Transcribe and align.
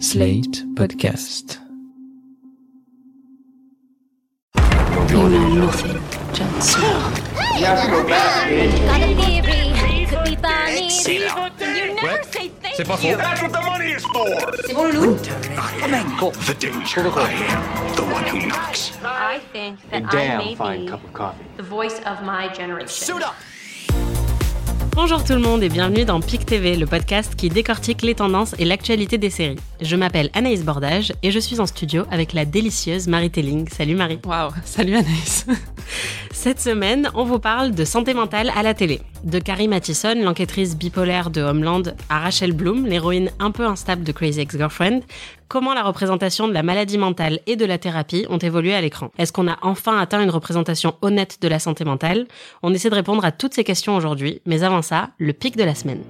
Slate 0.00 0.64
Podcast. 0.74 1.58
You 5.10 5.28
know 5.28 5.48
nothing. 5.54 6.00
You 7.56 7.76
thank 12.60 12.74
C'est 12.76 12.84
pas 12.84 12.96
faux. 12.96 13.16
That's 13.16 13.42
what 13.42 13.52
the 13.52 13.60
money 13.60 13.92
is 13.92 14.04
for. 14.04 14.24
The 16.46 16.54
danger. 16.58 17.02
I 17.08 17.32
am 17.48 17.94
the 17.94 18.02
one 18.02 18.24
who 18.24 18.46
knocks. 18.46 18.92
I 19.04 19.40
think 19.52 19.78
that 19.90 20.12
I 20.12 20.38
may 20.38 20.54
be 20.54 20.90
the 21.56 21.62
voice 21.62 22.00
of 22.00 22.22
my 22.22 22.48
generation. 22.48 23.22
Bonjour 24.94 25.24
tout 25.24 25.32
le 25.32 25.40
monde 25.40 25.64
et 25.64 25.68
bienvenue 25.68 26.04
dans 26.04 26.20
PIC 26.20 26.46
TV, 26.46 26.76
le 26.76 26.86
podcast 26.86 27.34
qui 27.34 27.48
décortique 27.48 28.02
les 28.02 28.14
tendances 28.14 28.54
et 28.60 28.64
l'actualité 28.64 29.18
des 29.18 29.28
séries. 29.28 29.58
Je 29.80 29.96
m'appelle 29.96 30.30
Anaïs 30.34 30.62
Bordage 30.62 31.12
et 31.24 31.32
je 31.32 31.38
suis 31.40 31.58
en 31.58 31.66
studio 31.66 32.04
avec 32.12 32.32
la 32.32 32.44
délicieuse 32.44 33.08
Marie 33.08 33.30
Telling. 33.30 33.68
Salut 33.68 33.96
Marie. 33.96 34.20
Waouh, 34.24 34.52
salut 34.64 34.94
Anaïs. 34.94 35.46
Cette 36.30 36.60
semaine, 36.60 37.10
on 37.14 37.24
vous 37.24 37.40
parle 37.40 37.72
de 37.72 37.84
santé 37.84 38.14
mentale 38.14 38.52
à 38.54 38.62
la 38.62 38.72
télé. 38.72 39.00
De 39.24 39.38
Carrie 39.38 39.68
Mathison, 39.68 40.16
l'enquêtrice 40.22 40.76
bipolaire 40.76 41.30
de 41.30 41.40
Homeland, 41.40 41.82
à 42.10 42.18
Rachel 42.18 42.52
Bloom, 42.52 42.84
l'héroïne 42.84 43.30
un 43.38 43.50
peu 43.50 43.64
instable 43.64 44.04
de 44.04 44.12
Crazy 44.12 44.40
Ex-Girlfriend, 44.40 45.00
comment 45.48 45.72
la 45.72 45.82
représentation 45.82 46.46
de 46.46 46.52
la 46.52 46.62
maladie 46.62 46.98
mentale 46.98 47.40
et 47.46 47.56
de 47.56 47.64
la 47.64 47.78
thérapie 47.78 48.26
ont 48.28 48.36
évolué 48.36 48.74
à 48.74 48.82
l'écran. 48.82 49.10
Est-ce 49.16 49.32
qu'on 49.32 49.48
a 49.48 49.56
enfin 49.62 49.98
atteint 49.98 50.22
une 50.22 50.28
représentation 50.28 50.96
honnête 51.00 51.38
de 51.40 51.48
la 51.48 51.58
santé 51.58 51.86
mentale 51.86 52.26
On 52.62 52.74
essaie 52.74 52.90
de 52.90 52.94
répondre 52.94 53.24
à 53.24 53.32
toutes 53.32 53.54
ces 53.54 53.64
questions 53.64 53.96
aujourd'hui, 53.96 54.42
mais 54.44 54.62
avant 54.62 54.82
ça, 54.82 55.10
le 55.16 55.32
pic 55.32 55.56
de 55.56 55.64
la 55.64 55.74
semaine. 55.74 56.02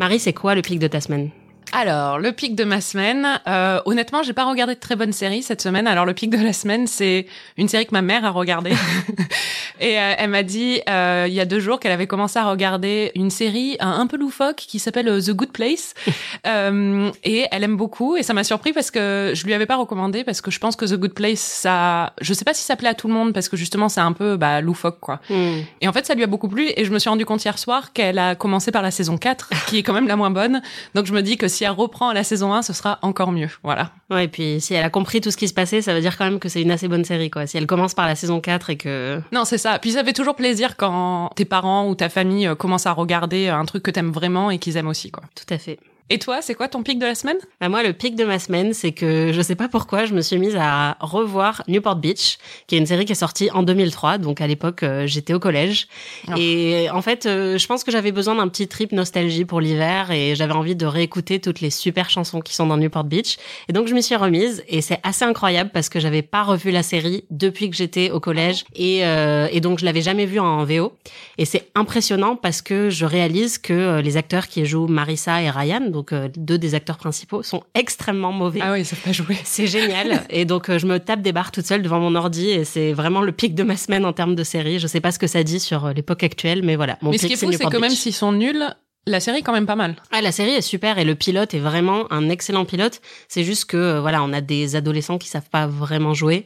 Marie, 0.00 0.18
c'est 0.18 0.32
quoi 0.32 0.54
le 0.54 0.62
pic 0.62 0.78
de 0.78 0.86
ta 0.86 1.02
semaine 1.02 1.30
Alors, 1.72 2.18
le 2.18 2.32
pic 2.32 2.54
de 2.54 2.64
ma 2.64 2.80
semaine, 2.80 3.40
euh, 3.46 3.80
honnêtement, 3.84 4.22
j'ai 4.22 4.32
pas 4.32 4.44
regardé 4.44 4.74
de 4.74 4.80
très 4.80 4.96
bonnes 4.96 5.12
séries 5.12 5.42
cette 5.42 5.60
semaine. 5.60 5.86
Alors, 5.86 6.06
le 6.06 6.14
pic 6.14 6.30
de 6.30 6.42
la 6.42 6.52
semaine, 6.52 6.86
c'est 6.86 7.26
une 7.56 7.68
série 7.68 7.86
que 7.86 7.92
ma 7.92 8.02
mère 8.02 8.24
a 8.24 8.30
regardée. 8.30 8.72
Et 9.80 9.98
euh, 9.98 10.14
elle 10.16 10.30
m'a 10.30 10.42
dit 10.42 10.80
euh, 10.88 11.26
il 11.28 11.34
y 11.34 11.40
a 11.40 11.44
deux 11.44 11.60
jours 11.60 11.80
qu'elle 11.80 11.92
avait 11.92 12.06
commencé 12.06 12.38
à 12.38 12.48
regarder 12.48 13.12
une 13.14 13.30
série 13.30 13.76
un, 13.80 13.90
un 13.90 14.06
peu 14.06 14.16
loufoque 14.16 14.56
qui 14.56 14.78
s'appelle 14.78 15.08
euh, 15.08 15.20
The 15.20 15.30
Good 15.30 15.52
Place. 15.52 15.94
Euh, 16.46 17.10
et 17.24 17.46
elle 17.50 17.64
aime 17.64 17.76
beaucoup. 17.76 18.16
Et 18.16 18.22
ça 18.22 18.32
m'a 18.32 18.44
surpris 18.44 18.72
parce 18.72 18.90
que 18.90 19.32
je 19.34 19.44
lui 19.46 19.54
avais 19.54 19.66
pas 19.66 19.76
recommandé 19.76 20.22
parce 20.22 20.40
que 20.40 20.50
je 20.50 20.60
pense 20.60 20.76
que 20.76 20.84
The 20.84 20.94
Good 20.94 21.12
Place, 21.12 21.40
ça, 21.40 22.12
je 22.20 22.32
sais 22.34 22.44
pas 22.44 22.54
si 22.54 22.62
ça 22.62 22.76
plaît 22.76 22.90
à 22.90 22.94
tout 22.94 23.08
le 23.08 23.14
monde 23.14 23.32
parce 23.32 23.48
que 23.48 23.56
justement 23.56 23.88
c'est 23.88 24.00
un 24.00 24.12
peu 24.12 24.36
bah, 24.36 24.60
loufoque 24.60 25.00
quoi. 25.00 25.20
Hmm. 25.28 25.60
Et 25.80 25.88
en 25.88 25.92
fait, 25.92 26.06
ça 26.06 26.14
lui 26.14 26.22
a 26.22 26.28
beaucoup 26.28 26.48
plu 26.48 26.68
et 26.76 26.84
je 26.84 26.92
me 26.92 26.98
suis 26.98 27.08
rendu 27.08 27.26
compte 27.26 27.44
hier 27.44 27.58
soir 27.58 27.92
qu'elle 27.92 28.18
a 28.18 28.36
commencé 28.36 28.70
par 28.70 28.82
la 28.82 28.92
saison 28.92 29.18
4, 29.18 29.50
qui 29.66 29.78
est 29.78 29.82
quand 29.82 29.92
même 29.92 30.06
la 30.06 30.16
moins 30.16 30.30
bonne. 30.30 30.62
Donc 30.94 31.06
je 31.06 31.12
me 31.12 31.22
dis 31.22 31.36
que 31.36 31.48
si 31.56 31.64
elle 31.64 31.70
reprend 31.70 32.12
la 32.12 32.22
saison 32.24 32.52
1, 32.52 32.62
ce 32.62 32.72
sera 32.72 32.98
encore 33.02 33.32
mieux. 33.32 33.48
Voilà. 33.62 33.90
Ouais, 34.10 34.24
et 34.24 34.28
puis 34.28 34.60
si 34.60 34.74
elle 34.74 34.84
a 34.84 34.90
compris 34.90 35.20
tout 35.20 35.30
ce 35.30 35.36
qui 35.36 35.48
se 35.48 35.54
passait, 35.54 35.82
ça 35.82 35.94
veut 35.94 36.00
dire 36.00 36.16
quand 36.16 36.24
même 36.24 36.38
que 36.38 36.48
c'est 36.48 36.62
une 36.62 36.70
assez 36.70 36.88
bonne 36.88 37.04
série, 37.04 37.30
quoi. 37.30 37.46
Si 37.46 37.56
elle 37.56 37.66
commence 37.66 37.94
par 37.94 38.06
la 38.06 38.14
saison 38.14 38.40
4 38.40 38.70
et 38.70 38.76
que... 38.76 39.20
Non, 39.32 39.44
c'est 39.44 39.58
ça. 39.58 39.78
Puis 39.78 39.92
ça 39.92 40.04
fait 40.04 40.12
toujours 40.12 40.36
plaisir 40.36 40.76
quand 40.76 41.30
tes 41.34 41.44
parents 41.44 41.88
ou 41.88 41.94
ta 41.94 42.08
famille 42.08 42.46
euh, 42.46 42.54
commencent 42.54 42.86
à 42.86 42.92
regarder 42.92 43.48
un 43.48 43.64
truc 43.64 43.82
que 43.82 43.90
t'aimes 43.90 44.12
vraiment 44.12 44.50
et 44.50 44.58
qu'ils 44.58 44.76
aiment 44.76 44.88
aussi, 44.88 45.10
quoi. 45.10 45.24
Tout 45.34 45.52
à 45.52 45.58
fait. 45.58 45.78
Et 46.08 46.20
toi, 46.20 46.40
c'est 46.40 46.54
quoi 46.54 46.68
ton 46.68 46.84
pic 46.84 47.00
de 47.00 47.04
la 47.04 47.16
semaine? 47.16 47.38
Bah 47.60 47.68
moi, 47.68 47.82
le 47.82 47.92
pic 47.92 48.14
de 48.14 48.24
ma 48.24 48.38
semaine, 48.38 48.72
c'est 48.74 48.92
que 48.92 49.32
je 49.34 49.42
sais 49.42 49.56
pas 49.56 49.66
pourquoi, 49.66 50.04
je 50.04 50.14
me 50.14 50.20
suis 50.20 50.38
mise 50.38 50.54
à 50.54 50.96
revoir 51.00 51.64
Newport 51.66 51.96
Beach, 51.96 52.38
qui 52.68 52.76
est 52.76 52.78
une 52.78 52.86
série 52.86 53.04
qui 53.04 53.10
est 53.10 53.16
sortie 53.16 53.50
en 53.50 53.64
2003. 53.64 54.18
Donc 54.18 54.40
à 54.40 54.46
l'époque, 54.46 54.84
euh, 54.84 55.08
j'étais 55.08 55.34
au 55.34 55.40
collège. 55.40 55.88
Oh. 56.28 56.34
Et 56.36 56.88
en 56.90 57.02
fait, 57.02 57.26
euh, 57.26 57.58
je 57.58 57.66
pense 57.66 57.82
que 57.82 57.90
j'avais 57.90 58.12
besoin 58.12 58.36
d'un 58.36 58.46
petit 58.46 58.68
trip 58.68 58.92
nostalgie 58.92 59.44
pour 59.44 59.60
l'hiver 59.60 60.12
et 60.12 60.36
j'avais 60.36 60.52
envie 60.52 60.76
de 60.76 60.86
réécouter 60.86 61.40
toutes 61.40 61.60
les 61.60 61.70
super 61.70 62.08
chansons 62.08 62.40
qui 62.40 62.54
sont 62.54 62.66
dans 62.66 62.76
Newport 62.76 63.02
Beach. 63.02 63.36
Et 63.68 63.72
donc 63.72 63.88
je 63.88 63.94
m'y 63.94 64.02
suis 64.02 64.14
remise 64.14 64.62
et 64.68 64.82
c'est 64.82 65.00
assez 65.02 65.24
incroyable 65.24 65.70
parce 65.74 65.88
que 65.88 65.98
j'avais 65.98 66.22
pas 66.22 66.44
revu 66.44 66.70
la 66.70 66.84
série 66.84 67.24
depuis 67.30 67.68
que 67.68 67.74
j'étais 67.74 68.12
au 68.12 68.20
collège 68.20 68.64
et, 68.76 69.04
euh, 69.04 69.48
et 69.50 69.60
donc 69.60 69.80
je 69.80 69.84
l'avais 69.84 70.02
jamais 70.02 70.26
vue 70.26 70.38
en 70.38 70.64
VO. 70.64 70.92
Et 71.36 71.46
c'est 71.46 71.68
impressionnant 71.74 72.36
parce 72.36 72.62
que 72.62 72.90
je 72.90 73.06
réalise 73.06 73.58
que 73.58 74.00
les 74.00 74.16
acteurs 74.16 74.46
qui 74.46 74.66
jouent 74.66 74.86
Marissa 74.86 75.42
et 75.42 75.50
Ryan, 75.50 75.80
donc 75.96 76.12
euh, 76.12 76.28
deux 76.36 76.58
des 76.58 76.74
acteurs 76.74 76.98
principaux, 76.98 77.42
sont 77.42 77.62
extrêmement 77.74 78.30
mauvais. 78.30 78.60
Ah 78.62 78.72
oui, 78.72 78.84
ça 78.84 78.96
fait 78.96 79.08
pas 79.08 79.12
jouer. 79.12 79.36
C'est 79.44 79.66
génial. 79.66 80.22
Et 80.28 80.44
donc, 80.44 80.68
euh, 80.68 80.78
je 80.78 80.86
me 80.86 81.00
tape 81.00 81.22
des 81.22 81.32
barres 81.32 81.50
toute 81.50 81.64
seule 81.64 81.80
devant 81.80 81.98
mon 81.98 82.14
ordi 82.14 82.50
et 82.50 82.64
c'est 82.64 82.92
vraiment 82.92 83.22
le 83.22 83.32
pic 83.32 83.54
de 83.54 83.62
ma 83.62 83.76
semaine 83.76 84.04
en 84.04 84.12
termes 84.12 84.34
de 84.34 84.44
série. 84.44 84.78
Je 84.78 84.86
sais 84.86 85.00
pas 85.00 85.10
ce 85.10 85.18
que 85.18 85.26
ça 85.26 85.42
dit 85.42 85.58
sur 85.58 85.86
euh, 85.86 85.92
l'époque 85.94 86.22
actuelle, 86.22 86.62
mais 86.62 86.76
voilà. 86.76 86.98
Mon 87.00 87.10
Mais 87.10 87.18
ce 87.18 87.26
qui 87.26 87.32
est 87.32 87.36
fou, 87.36 87.50
c'est 87.50 87.64
que 87.64 87.78
même 87.78 87.90
s'ils 87.90 88.12
sont 88.12 88.32
nuls, 88.32 88.62
la 89.06 89.20
série 89.20 89.38
est 89.38 89.42
quand 89.42 89.52
même 89.52 89.66
pas 89.66 89.76
mal. 89.76 89.96
Ah, 90.12 90.20
la 90.20 90.32
série 90.32 90.50
est 90.50 90.60
super 90.60 90.98
et 90.98 91.04
le 91.04 91.14
pilote 91.14 91.54
est 91.54 91.60
vraiment 91.60 92.12
un 92.12 92.28
excellent 92.28 92.66
pilote. 92.66 93.00
C'est 93.28 93.44
juste 93.44 93.64
que, 93.64 93.98
voilà, 93.98 94.22
on 94.22 94.32
a 94.32 94.42
des 94.42 94.76
adolescents 94.76 95.16
qui 95.16 95.28
savent 95.28 95.48
pas 95.50 95.66
vraiment 95.66 96.12
jouer. 96.12 96.44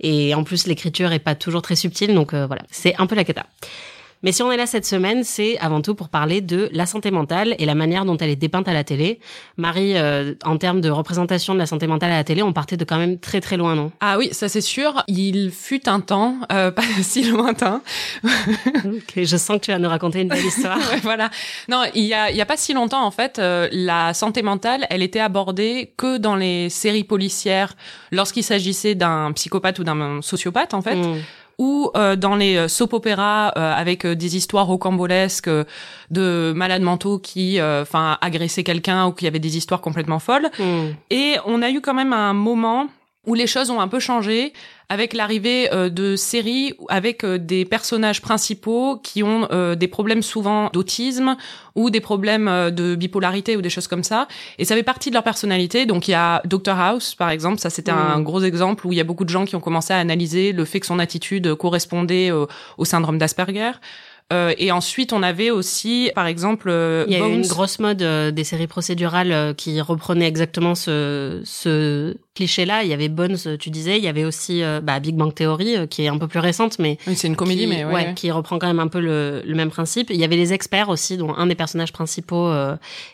Et 0.00 0.34
en 0.34 0.42
plus, 0.42 0.66
l'écriture 0.66 1.12
est 1.12 1.18
pas 1.18 1.36
toujours 1.36 1.62
très 1.62 1.76
subtile. 1.76 2.14
Donc, 2.14 2.34
euh, 2.34 2.46
voilà. 2.46 2.62
C'est 2.70 2.96
un 2.98 3.06
peu 3.06 3.14
la 3.14 3.24
cata. 3.24 3.46
Mais 4.22 4.32
si 4.32 4.42
on 4.42 4.50
est 4.50 4.56
là 4.56 4.66
cette 4.66 4.86
semaine, 4.86 5.22
c'est 5.24 5.58
avant 5.58 5.80
tout 5.80 5.94
pour 5.94 6.08
parler 6.08 6.40
de 6.40 6.68
la 6.72 6.86
santé 6.86 7.10
mentale 7.10 7.54
et 7.58 7.66
la 7.66 7.74
manière 7.74 8.04
dont 8.04 8.16
elle 8.16 8.30
est 8.30 8.36
dépeinte 8.36 8.68
à 8.68 8.72
la 8.72 8.84
télé. 8.84 9.20
Marie, 9.56 9.96
euh, 9.96 10.34
en 10.44 10.56
termes 10.56 10.80
de 10.80 10.90
représentation 10.90 11.54
de 11.54 11.58
la 11.58 11.66
santé 11.66 11.86
mentale 11.86 12.10
à 12.10 12.16
la 12.16 12.24
télé, 12.24 12.42
on 12.42 12.52
partait 12.52 12.76
de 12.76 12.84
quand 12.84 12.98
même 12.98 13.18
très 13.18 13.40
très 13.40 13.56
loin, 13.56 13.74
non? 13.74 13.92
Ah 14.00 14.18
oui, 14.18 14.30
ça 14.32 14.48
c'est 14.48 14.60
sûr. 14.60 15.04
Il 15.06 15.50
fut 15.50 15.88
un 15.88 16.00
temps, 16.00 16.36
euh, 16.52 16.70
pas 16.72 16.82
si 17.02 17.24
lointain. 17.30 17.82
Ok, 18.84 19.14
Je 19.16 19.36
sens 19.36 19.58
que 19.58 19.66
tu 19.66 19.70
vas 19.70 19.78
nous 19.78 19.88
raconter 19.88 20.22
une 20.22 20.28
belle 20.28 20.44
histoire. 20.44 20.78
Ouais, 20.88 21.00
voilà. 21.02 21.28
Non, 21.68 21.82
il 21.94 22.04
y 22.04 22.14
a, 22.14 22.30
il 22.30 22.36
y 22.36 22.40
a 22.40 22.46
pas 22.46 22.56
si 22.56 22.72
longtemps 22.72 23.04
en 23.04 23.10
fait, 23.10 23.38
euh, 23.38 23.68
la 23.72 24.14
santé 24.14 24.42
mentale, 24.42 24.86
elle 24.90 25.02
était 25.02 25.20
abordée 25.20 25.92
que 25.96 26.16
dans 26.16 26.36
les 26.36 26.70
séries 26.70 27.04
policières 27.04 27.74
lorsqu'il 28.10 28.44
s'agissait 28.44 28.94
d'un 28.94 29.32
psychopathe 29.32 29.78
ou 29.80 29.84
d'un 29.84 30.22
sociopathe 30.22 30.72
en 30.72 30.82
fait. 30.82 30.96
Mm. 30.96 31.18
Ou 31.58 31.90
euh, 31.96 32.14
dans 32.16 32.36
les 32.36 32.56
euh, 32.56 32.68
soap 32.68 32.92
opéras 32.92 33.52
euh, 33.56 33.72
avec 33.74 34.04
euh, 34.06 34.14
des 34.14 34.36
histoires 34.36 34.66
rocambolesques 34.66 35.48
euh, 35.48 35.64
de 36.10 36.52
malades 36.54 36.82
mentaux 36.82 37.18
qui 37.18 37.58
euh, 37.60 37.82
enfin 37.82 38.16
agressaient 38.20 38.62
quelqu'un 38.64 39.06
ou 39.06 39.12
qui 39.12 39.26
avaient 39.26 39.38
des 39.40 39.56
histoires 39.56 39.80
complètement 39.80 40.18
folles 40.20 40.50
Mm. 40.58 40.88
et 41.10 41.36
on 41.46 41.60
a 41.62 41.70
eu 41.70 41.80
quand 41.80 41.94
même 41.94 42.12
un 42.12 42.32
moment 42.32 42.86
où 43.26 43.34
les 43.34 43.46
choses 43.46 43.70
ont 43.70 43.80
un 43.80 43.88
peu 43.88 43.98
changé 44.00 44.52
avec 44.88 45.12
l'arrivée 45.12 45.72
euh, 45.72 45.90
de 45.90 46.16
séries 46.16 46.74
avec 46.88 47.24
euh, 47.24 47.38
des 47.38 47.64
personnages 47.64 48.22
principaux 48.22 48.98
qui 49.02 49.22
ont 49.22 49.46
euh, 49.50 49.74
des 49.74 49.88
problèmes 49.88 50.22
souvent 50.22 50.70
d'autisme 50.72 51.36
ou 51.74 51.90
des 51.90 52.00
problèmes 52.00 52.70
de 52.70 52.94
bipolarité 52.96 53.56
ou 53.56 53.62
des 53.62 53.70
choses 53.70 53.86
comme 53.86 54.02
ça. 54.02 54.26
Et 54.58 54.64
ça 54.64 54.74
fait 54.74 54.82
partie 54.82 55.10
de 55.10 55.14
leur 55.14 55.22
personnalité. 55.22 55.86
Donc 55.86 56.08
il 56.08 56.12
y 56.12 56.14
a 56.14 56.42
Dr 56.44 56.72
House 56.72 57.14
par 57.14 57.30
exemple. 57.30 57.58
Ça 57.58 57.70
c'était 57.70 57.92
un 57.92 58.20
gros 58.20 58.42
exemple 58.42 58.84
où 58.86 58.92
il 58.92 58.96
y 58.96 59.00
a 59.00 59.04
beaucoup 59.04 59.24
de 59.24 59.30
gens 59.30 59.44
qui 59.44 59.54
ont 59.54 59.60
commencé 59.60 59.92
à 59.92 59.98
analyser 59.98 60.52
le 60.52 60.64
fait 60.64 60.80
que 60.80 60.86
son 60.86 60.98
attitude 60.98 61.54
correspondait 61.54 62.32
au, 62.32 62.48
au 62.78 62.84
syndrome 62.84 63.18
d'Asperger. 63.18 63.72
Euh, 64.30 64.52
et 64.58 64.72
ensuite 64.72 65.14
on 65.14 65.22
avait 65.22 65.50
aussi 65.50 66.10
par 66.14 66.26
exemple 66.26 66.68
euh, 66.68 67.06
Il 67.08 67.14
y 67.14 67.16
a 67.16 67.26
eu 67.26 67.32
une 67.32 67.46
grosse 67.46 67.78
mode 67.78 68.02
euh, 68.02 68.30
des 68.30 68.44
séries 68.44 68.66
procédurales 68.66 69.54
qui 69.56 69.80
reprenait 69.80 70.28
exactement 70.28 70.74
ce, 70.74 71.40
ce 71.44 72.14
cliché-là. 72.38 72.82
Il 72.84 72.88
y 72.88 72.92
avait 72.92 73.08
Bones, 73.08 73.36
euh, 73.46 73.56
tu 73.56 73.70
disais. 73.70 73.98
Il 73.98 74.04
y 74.04 74.08
avait 74.08 74.24
aussi 74.24 74.62
euh, 74.62 74.80
bah, 74.80 75.00
Big 75.00 75.16
Bang 75.16 75.34
Theory, 75.34 75.76
euh, 75.76 75.86
qui 75.86 76.02
est 76.04 76.08
un 76.08 76.18
peu 76.18 76.28
plus 76.28 76.38
récente, 76.38 76.78
mais 76.78 76.96
Oui, 77.06 77.14
c'est 77.16 77.26
une 77.28 77.36
comédie 77.36 77.62
qui, 77.62 77.66
mais 77.66 77.84
ouais, 77.84 77.92
ouais. 77.92 78.12
qui 78.14 78.30
reprend 78.30 78.58
quand 78.58 78.66
même 78.68 78.78
un 78.80 78.88
peu 78.88 79.00
le, 79.00 79.42
le 79.44 79.54
même 79.54 79.70
principe. 79.70 80.10
Il 80.10 80.16
y 80.16 80.24
avait 80.24 80.36
les 80.36 80.52
experts 80.52 80.88
aussi, 80.88 81.16
dont 81.16 81.34
un 81.34 81.46
des 81.46 81.54
personnages 81.54 81.92
principaux 81.92 82.50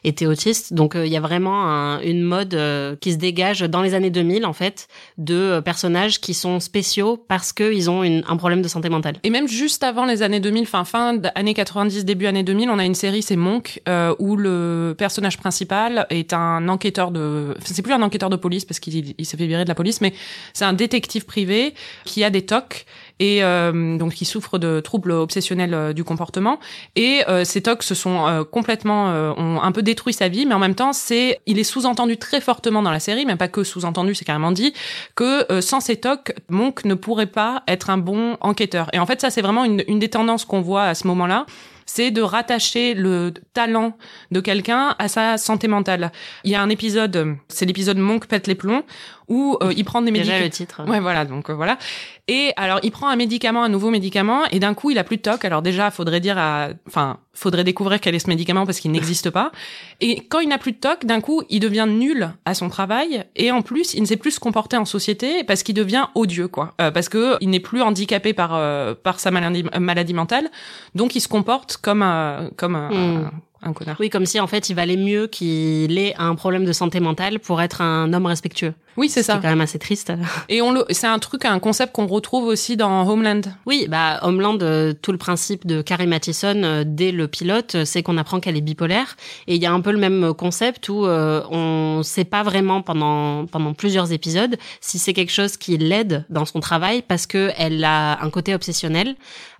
était 0.04 0.26
autiste. 0.26 0.72
Donc 0.74 0.94
il 0.96 1.06
y 1.10 1.16
a 1.16 1.20
vraiment 1.20 1.64
un- 1.66 2.00
une 2.02 2.22
mode 2.22 2.58
qui 3.00 3.12
se 3.12 3.16
dégage 3.18 3.60
dans 3.60 3.82
les 3.82 3.94
années 3.94 4.10
2000 4.10 4.44
en 4.46 4.52
fait 4.52 4.88
de 5.18 5.60
personnages 5.60 6.20
qui 6.20 6.34
sont 6.34 6.60
spéciaux 6.60 7.16
parce 7.28 7.52
qu'ils 7.52 7.88
ont 7.90 8.02
une, 8.04 8.22
un 8.28 8.36
problème 8.36 8.62
de 8.62 8.68
santé 8.68 8.88
mentale. 8.88 9.16
Et 9.22 9.30
même 9.30 9.48
juste 9.48 9.82
avant 9.82 10.04
les 10.04 10.22
années 10.22 10.40
2000, 10.40 10.66
fin 10.66 10.84
fin 10.84 11.16
années 11.34 11.54
90, 11.54 12.04
début 12.04 12.26
années 12.26 12.42
2000, 12.42 12.68
on 12.70 12.78
a 12.78 12.84
une 12.84 12.94
série, 12.94 13.22
c'est 13.22 13.36
Monk, 13.36 13.80
euh, 13.88 14.14
où 14.18 14.36
le 14.36 14.94
personnage 14.96 15.38
principal 15.38 16.06
est 16.10 16.32
un 16.32 16.68
enquêteur 16.68 17.10
de, 17.10 17.56
c'est 17.64 17.82
plus 17.82 17.92
un 17.94 18.02
enquêteur 18.02 18.30
de 18.30 18.36
police 18.36 18.64
parce 18.64 18.80
qu'il 18.80 19.13
il 19.18 19.26
s'est 19.26 19.36
fait 19.36 19.46
virer 19.46 19.64
de 19.64 19.68
la 19.68 19.74
police, 19.74 20.00
mais 20.00 20.14
c'est 20.52 20.64
un 20.64 20.72
détective 20.72 21.24
privé 21.24 21.74
qui 22.04 22.24
a 22.24 22.30
des 22.30 22.42
TOC 22.42 22.86
et 23.20 23.44
euh, 23.44 23.96
donc 23.96 24.14
qui 24.14 24.24
souffre 24.24 24.58
de 24.58 24.80
troubles 24.80 25.12
obsessionnels 25.12 25.74
euh, 25.74 25.92
du 25.92 26.04
comportement. 26.04 26.58
Et 26.96 27.22
euh, 27.28 27.44
ces 27.44 27.62
TOC 27.62 27.82
se 27.82 27.94
sont 27.94 28.26
euh, 28.26 28.44
complètement, 28.44 29.10
euh, 29.10 29.32
ont 29.36 29.62
un 29.62 29.72
peu 29.72 29.82
détruit 29.82 30.12
sa 30.12 30.28
vie, 30.28 30.46
mais 30.46 30.54
en 30.54 30.58
même 30.58 30.74
temps, 30.74 30.92
c'est, 30.92 31.40
il 31.46 31.58
est 31.58 31.64
sous-entendu 31.64 32.16
très 32.16 32.40
fortement 32.40 32.82
dans 32.82 32.90
la 32.90 33.00
série, 33.00 33.24
même 33.24 33.38
pas 33.38 33.48
que 33.48 33.62
sous-entendu, 33.62 34.14
c'est 34.14 34.24
carrément 34.24 34.52
dit 34.52 34.74
que 35.14 35.60
sans 35.60 35.80
ces 35.80 35.96
TOC, 35.96 36.34
Monk 36.48 36.84
ne 36.84 36.94
pourrait 36.94 37.26
pas 37.26 37.62
être 37.68 37.90
un 37.90 37.98
bon 37.98 38.36
enquêteur. 38.40 38.88
Et 38.92 38.98
en 38.98 39.06
fait, 39.06 39.20
ça, 39.20 39.30
c'est 39.30 39.42
vraiment 39.42 39.64
une, 39.64 39.84
une 39.86 39.98
des 39.98 40.10
tendances 40.10 40.44
qu'on 40.44 40.60
voit 40.60 40.84
à 40.84 40.94
ce 40.94 41.06
moment-là 41.06 41.46
c'est 41.86 42.10
de 42.10 42.22
rattacher 42.22 42.94
le 42.94 43.32
talent 43.52 43.96
de 44.30 44.40
quelqu'un 44.40 44.94
à 44.98 45.08
sa 45.08 45.38
santé 45.38 45.68
mentale. 45.68 46.12
Il 46.44 46.50
y 46.50 46.54
a 46.54 46.62
un 46.62 46.68
épisode, 46.68 47.36
c'est 47.48 47.66
l'épisode 47.66 47.98
Monk 47.98 48.26
pète 48.26 48.46
les 48.46 48.54
plombs, 48.54 48.84
où 49.28 49.56
euh, 49.62 49.72
il 49.76 49.84
prend 49.84 50.02
des 50.02 50.10
médicaments. 50.10 50.36
Déjà 50.38 50.44
le 50.44 50.50
titre. 50.50 50.82
Ouais, 50.86 51.00
voilà, 51.00 51.24
donc 51.24 51.50
euh, 51.50 51.54
voilà. 51.54 51.78
Et 52.26 52.52
alors, 52.56 52.80
il 52.82 52.90
prend 52.90 53.08
un 53.08 53.16
médicament, 53.16 53.62
un 53.62 53.68
nouveau 53.68 53.90
médicament, 53.90 54.44
et 54.50 54.58
d'un 54.58 54.74
coup, 54.74 54.90
il 54.90 54.98
a 54.98 55.04
plus 55.04 55.18
de 55.18 55.22
toc. 55.22 55.44
Alors 55.44 55.60
déjà, 55.62 55.90
faudrait 55.90 56.20
dire 56.20 56.38
à, 56.38 56.68
enfin, 56.86 57.18
faudrait 57.34 57.64
découvrir 57.64 58.00
quel 58.00 58.14
est 58.14 58.18
ce 58.18 58.28
médicament 58.28 58.64
parce 58.64 58.80
qu'il 58.80 58.90
n'existe 58.92 59.30
pas. 59.30 59.52
Et 60.00 60.24
quand 60.28 60.40
il 60.40 60.48
n'a 60.48 60.58
plus 60.58 60.72
de 60.72 60.78
toc, 60.78 61.04
d'un 61.04 61.20
coup, 61.20 61.42
il 61.50 61.60
devient 61.60 61.86
nul 61.88 62.30
à 62.44 62.54
son 62.54 62.68
travail, 62.68 63.24
et 63.36 63.50
en 63.50 63.60
plus, 63.62 63.94
il 63.94 64.00
ne 64.00 64.06
sait 64.06 64.16
plus 64.16 64.32
se 64.32 64.40
comporter 64.40 64.76
en 64.76 64.84
société 64.86 65.44
parce 65.44 65.62
qu'il 65.62 65.74
devient 65.74 66.06
odieux, 66.14 66.48
quoi. 66.48 66.74
Euh, 66.80 66.90
parce 66.90 67.08
que 67.08 67.36
il 67.40 67.50
n'est 67.50 67.60
plus 67.60 67.82
handicapé 67.82 68.32
par 68.32 68.58
par 69.02 69.20
sa 69.20 69.30
maladie, 69.30 69.64
maladie 69.78 70.14
mentale, 70.14 70.50
donc 70.94 71.14
il 71.14 71.20
se 71.20 71.28
comporte 71.28 71.76
comme 71.76 72.02
un 72.02 72.50
comme 72.56 72.74
un, 72.76 72.90
Hmm. 72.90 73.24
un 73.26 73.30
connard. 73.72 73.96
Oui, 74.00 74.10
comme 74.10 74.26
si 74.26 74.38
en 74.40 74.46
fait 74.46 74.68
il 74.68 74.74
valait 74.74 74.96
mieux 74.96 75.26
qu'il 75.26 75.98
ait 75.98 76.14
un 76.18 76.34
problème 76.34 76.64
de 76.64 76.72
santé 76.72 77.00
mentale 77.00 77.38
pour 77.40 77.60
être 77.62 77.80
un 77.80 78.12
homme 78.12 78.26
respectueux. 78.26 78.74
Oui, 78.96 79.08
c'est 79.08 79.24
C'est 79.24 79.32
ça. 79.32 79.38
quand 79.42 79.48
même 79.48 79.60
assez 79.60 79.80
triste. 79.80 80.12
Et 80.48 80.62
on 80.62 80.70
le, 80.70 80.84
c'est 80.90 81.08
un 81.08 81.18
truc, 81.18 81.44
un 81.46 81.58
concept 81.58 81.92
qu'on 81.92 82.06
retrouve 82.06 82.44
aussi 82.44 82.76
dans 82.76 83.08
Homeland. 83.08 83.40
Oui, 83.66 83.86
bah 83.88 84.20
Homeland, 84.22 84.58
euh, 84.62 84.92
tout 85.02 85.10
le 85.10 85.18
principe 85.18 85.66
de 85.66 85.82
Carrie 85.82 86.06
Mathison 86.06 86.62
euh, 86.62 86.84
dès 86.86 87.10
le 87.10 87.26
pilote, 87.26 87.74
euh, 87.74 87.84
c'est 87.84 88.04
qu'on 88.04 88.16
apprend 88.18 88.38
qu'elle 88.38 88.56
est 88.56 88.60
bipolaire. 88.60 89.16
Et 89.48 89.56
il 89.56 89.62
y 89.62 89.66
a 89.66 89.72
un 89.72 89.80
peu 89.80 89.90
le 89.90 89.98
même 89.98 90.32
concept 90.34 90.88
où 90.88 91.06
euh, 91.06 91.42
on 91.50 92.02
sait 92.04 92.24
pas 92.24 92.44
vraiment 92.44 92.82
pendant 92.82 93.46
pendant 93.46 93.72
plusieurs 93.74 94.12
épisodes 94.12 94.56
si 94.80 95.00
c'est 95.00 95.12
quelque 95.12 95.32
chose 95.32 95.56
qui 95.56 95.76
l'aide 95.76 96.24
dans 96.30 96.44
son 96.44 96.60
travail 96.60 97.02
parce 97.02 97.26
que 97.26 97.50
elle 97.56 97.82
a 97.82 98.22
un 98.22 98.30
côté 98.30 98.54
obsessionnel 98.54 99.16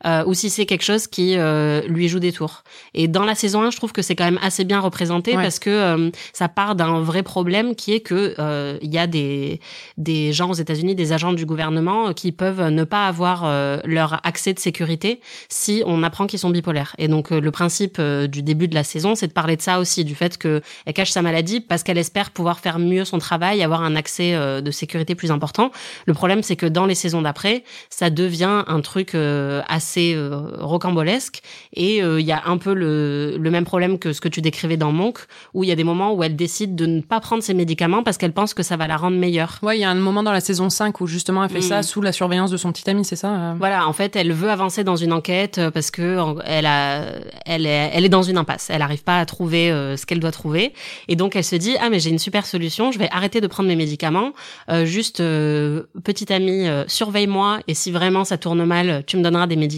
euh, 0.06 0.24
ou 0.26 0.34
si 0.34 0.50
c'est 0.50 0.66
quelque 0.66 0.84
chose 0.84 1.06
qui 1.06 1.36
euh, 1.36 1.82
lui 1.88 2.08
joue 2.08 2.18
des 2.18 2.32
tours. 2.32 2.62
Et 2.94 3.08
dans 3.08 3.24
la 3.24 3.34
saison 3.34 3.62
1, 3.62 3.70
je 3.70 3.76
trouve 3.76 3.92
que 3.92 4.02
c'est 4.02 4.14
quand 4.16 4.24
même 4.24 4.38
assez 4.42 4.64
bien 4.64 4.80
représenté 4.80 5.36
Ouais. 5.36 5.42
parce 5.42 5.58
que 5.58 5.70
euh, 5.70 6.10
ça 6.32 6.48
part 6.48 6.74
d'un 6.74 7.00
vrai 7.00 7.22
problème 7.22 7.74
qui 7.74 7.92
est 7.94 8.00
que 8.00 8.34
euh, 8.38 8.78
il 8.82 8.92
y 8.92 8.98
a 8.98 9.06
des 9.06 9.60
des 9.96 10.32
gens 10.32 10.50
aux 10.50 10.54
États-Unis, 10.54 10.94
des 10.94 11.12
agents 11.12 11.32
du 11.32 11.46
gouvernement 11.46 12.08
euh, 12.08 12.12
qui 12.12 12.32
peuvent 12.32 12.68
ne 12.68 12.84
pas 12.84 13.06
avoir 13.06 13.42
euh, 13.44 13.78
leur 13.84 14.20
accès 14.26 14.52
de 14.52 14.58
sécurité 14.58 15.20
si 15.48 15.82
on 15.86 16.02
apprend 16.02 16.26
qu'ils 16.26 16.38
sont 16.38 16.50
bipolaires. 16.50 16.94
Et 16.98 17.08
donc 17.08 17.32
euh, 17.32 17.40
le 17.40 17.50
principe 17.50 17.96
euh, 17.98 18.26
du 18.26 18.42
début 18.42 18.68
de 18.68 18.74
la 18.74 18.84
saison, 18.84 19.14
c'est 19.14 19.26
de 19.28 19.32
parler 19.32 19.56
de 19.56 19.62
ça 19.62 19.78
aussi, 19.80 20.04
du 20.04 20.14
fait 20.14 20.36
que 20.38 20.60
elle 20.86 20.92
cache 20.94 21.10
sa 21.10 21.22
maladie 21.22 21.60
parce 21.60 21.82
qu'elle 21.82 21.98
espère 21.98 22.30
pouvoir 22.30 22.58
faire 22.60 22.78
mieux 22.78 23.04
son 23.04 23.18
travail, 23.18 23.62
avoir 23.62 23.82
un 23.82 23.96
accès 23.96 24.34
euh, 24.34 24.60
de 24.60 24.70
sécurité 24.70 25.14
plus 25.14 25.30
important. 25.30 25.70
Le 26.06 26.14
problème, 26.14 26.42
c'est 26.42 26.56
que 26.56 26.66
dans 26.66 26.86
les 26.86 26.94
saisons 26.94 27.22
d'après, 27.22 27.64
ça 27.90 28.10
devient 28.10 28.64
un 28.66 28.80
truc 28.80 29.14
euh, 29.14 29.62
assez 29.94 30.14
euh, 30.14 30.40
rocambolesque 30.58 31.40
et 31.72 32.02
euh, 32.02 32.20
il 32.20 32.26
y 32.26 32.32
a 32.32 32.42
un 32.46 32.58
peu 32.58 32.74
le, 32.74 33.36
le 33.38 33.50
même 33.50 33.64
problème 33.64 33.98
que 33.98 34.12
ce 34.12 34.20
que 34.20 34.28
tu 34.28 34.40
décrivais 34.40 34.76
dans 34.76 34.92
Monk, 34.92 35.18
où 35.54 35.62
il 35.62 35.68
y 35.68 35.72
a 35.72 35.76
des 35.76 35.84
moments 35.84 36.12
où 36.14 36.22
elle 36.24 36.36
décide 36.36 36.74
de 36.74 36.86
ne 36.86 37.00
pas 37.00 37.20
prendre 37.20 37.42
ses 37.42 37.54
médicaments 37.54 38.02
parce 38.02 38.18
qu'elle 38.18 38.32
pense 38.32 38.54
que 38.54 38.62
ça 38.62 38.76
va 38.76 38.86
la 38.86 38.96
rendre 38.96 39.16
meilleure. 39.16 39.58
Ouais, 39.62 39.78
il 39.78 39.80
y 39.80 39.84
a 39.84 39.90
un 39.90 39.94
moment 39.94 40.22
dans 40.22 40.32
la 40.32 40.40
saison 40.40 40.68
5 40.70 41.00
où 41.00 41.06
justement 41.06 41.44
elle 41.44 41.50
fait 41.50 41.58
Mm. 41.58 41.62
ça 41.62 41.82
sous 41.82 42.00
la 42.00 42.12
surveillance 42.12 42.50
de 42.50 42.56
son 42.56 42.72
petit 42.72 42.88
ami, 42.90 43.04
c'est 43.04 43.16
ça 43.16 43.34
euh 43.34 43.54
Voilà, 43.58 43.86
en 43.86 43.92
fait, 43.92 44.16
elle 44.16 44.32
veut 44.32 44.50
avancer 44.50 44.82
dans 44.84 44.96
une 44.96 45.12
enquête 45.12 45.60
parce 45.72 45.90
que 45.90 46.18
elle 46.44 46.66
a, 46.66 47.04
elle 47.46 47.66
est, 47.66 47.90
elle 47.92 48.04
est 48.04 48.08
dans 48.08 48.22
une 48.22 48.38
impasse. 48.38 48.70
Elle 48.70 48.80
n'arrive 48.80 49.04
pas 49.04 49.20
à 49.20 49.26
trouver 49.26 49.68
ce 49.96 50.04
qu'elle 50.06 50.20
doit 50.20 50.32
trouver, 50.32 50.72
et 51.08 51.16
donc 51.16 51.36
elle 51.36 51.44
se 51.44 51.56
dit 51.56 51.76
ah 51.80 51.90
mais 51.90 52.00
j'ai 52.00 52.10
une 52.10 52.18
super 52.18 52.46
solution. 52.46 52.90
Je 52.90 52.98
vais 52.98 53.08
arrêter 53.10 53.40
de 53.40 53.46
prendre 53.46 53.68
mes 53.68 53.76
médicaments. 53.76 54.32
Euh, 54.70 54.84
juste 54.84 55.20
euh, 55.20 55.84
petite 56.02 56.30
amie, 56.30 56.68
euh, 56.68 56.84
surveille-moi 56.88 57.60
et 57.68 57.74
si 57.74 57.90
vraiment 57.90 58.24
ça 58.24 58.38
tourne 58.38 58.64
mal, 58.64 59.04
tu 59.06 59.16
me 59.16 59.22
donneras 59.22 59.46
des 59.46 59.56
médicaments. 59.56 59.73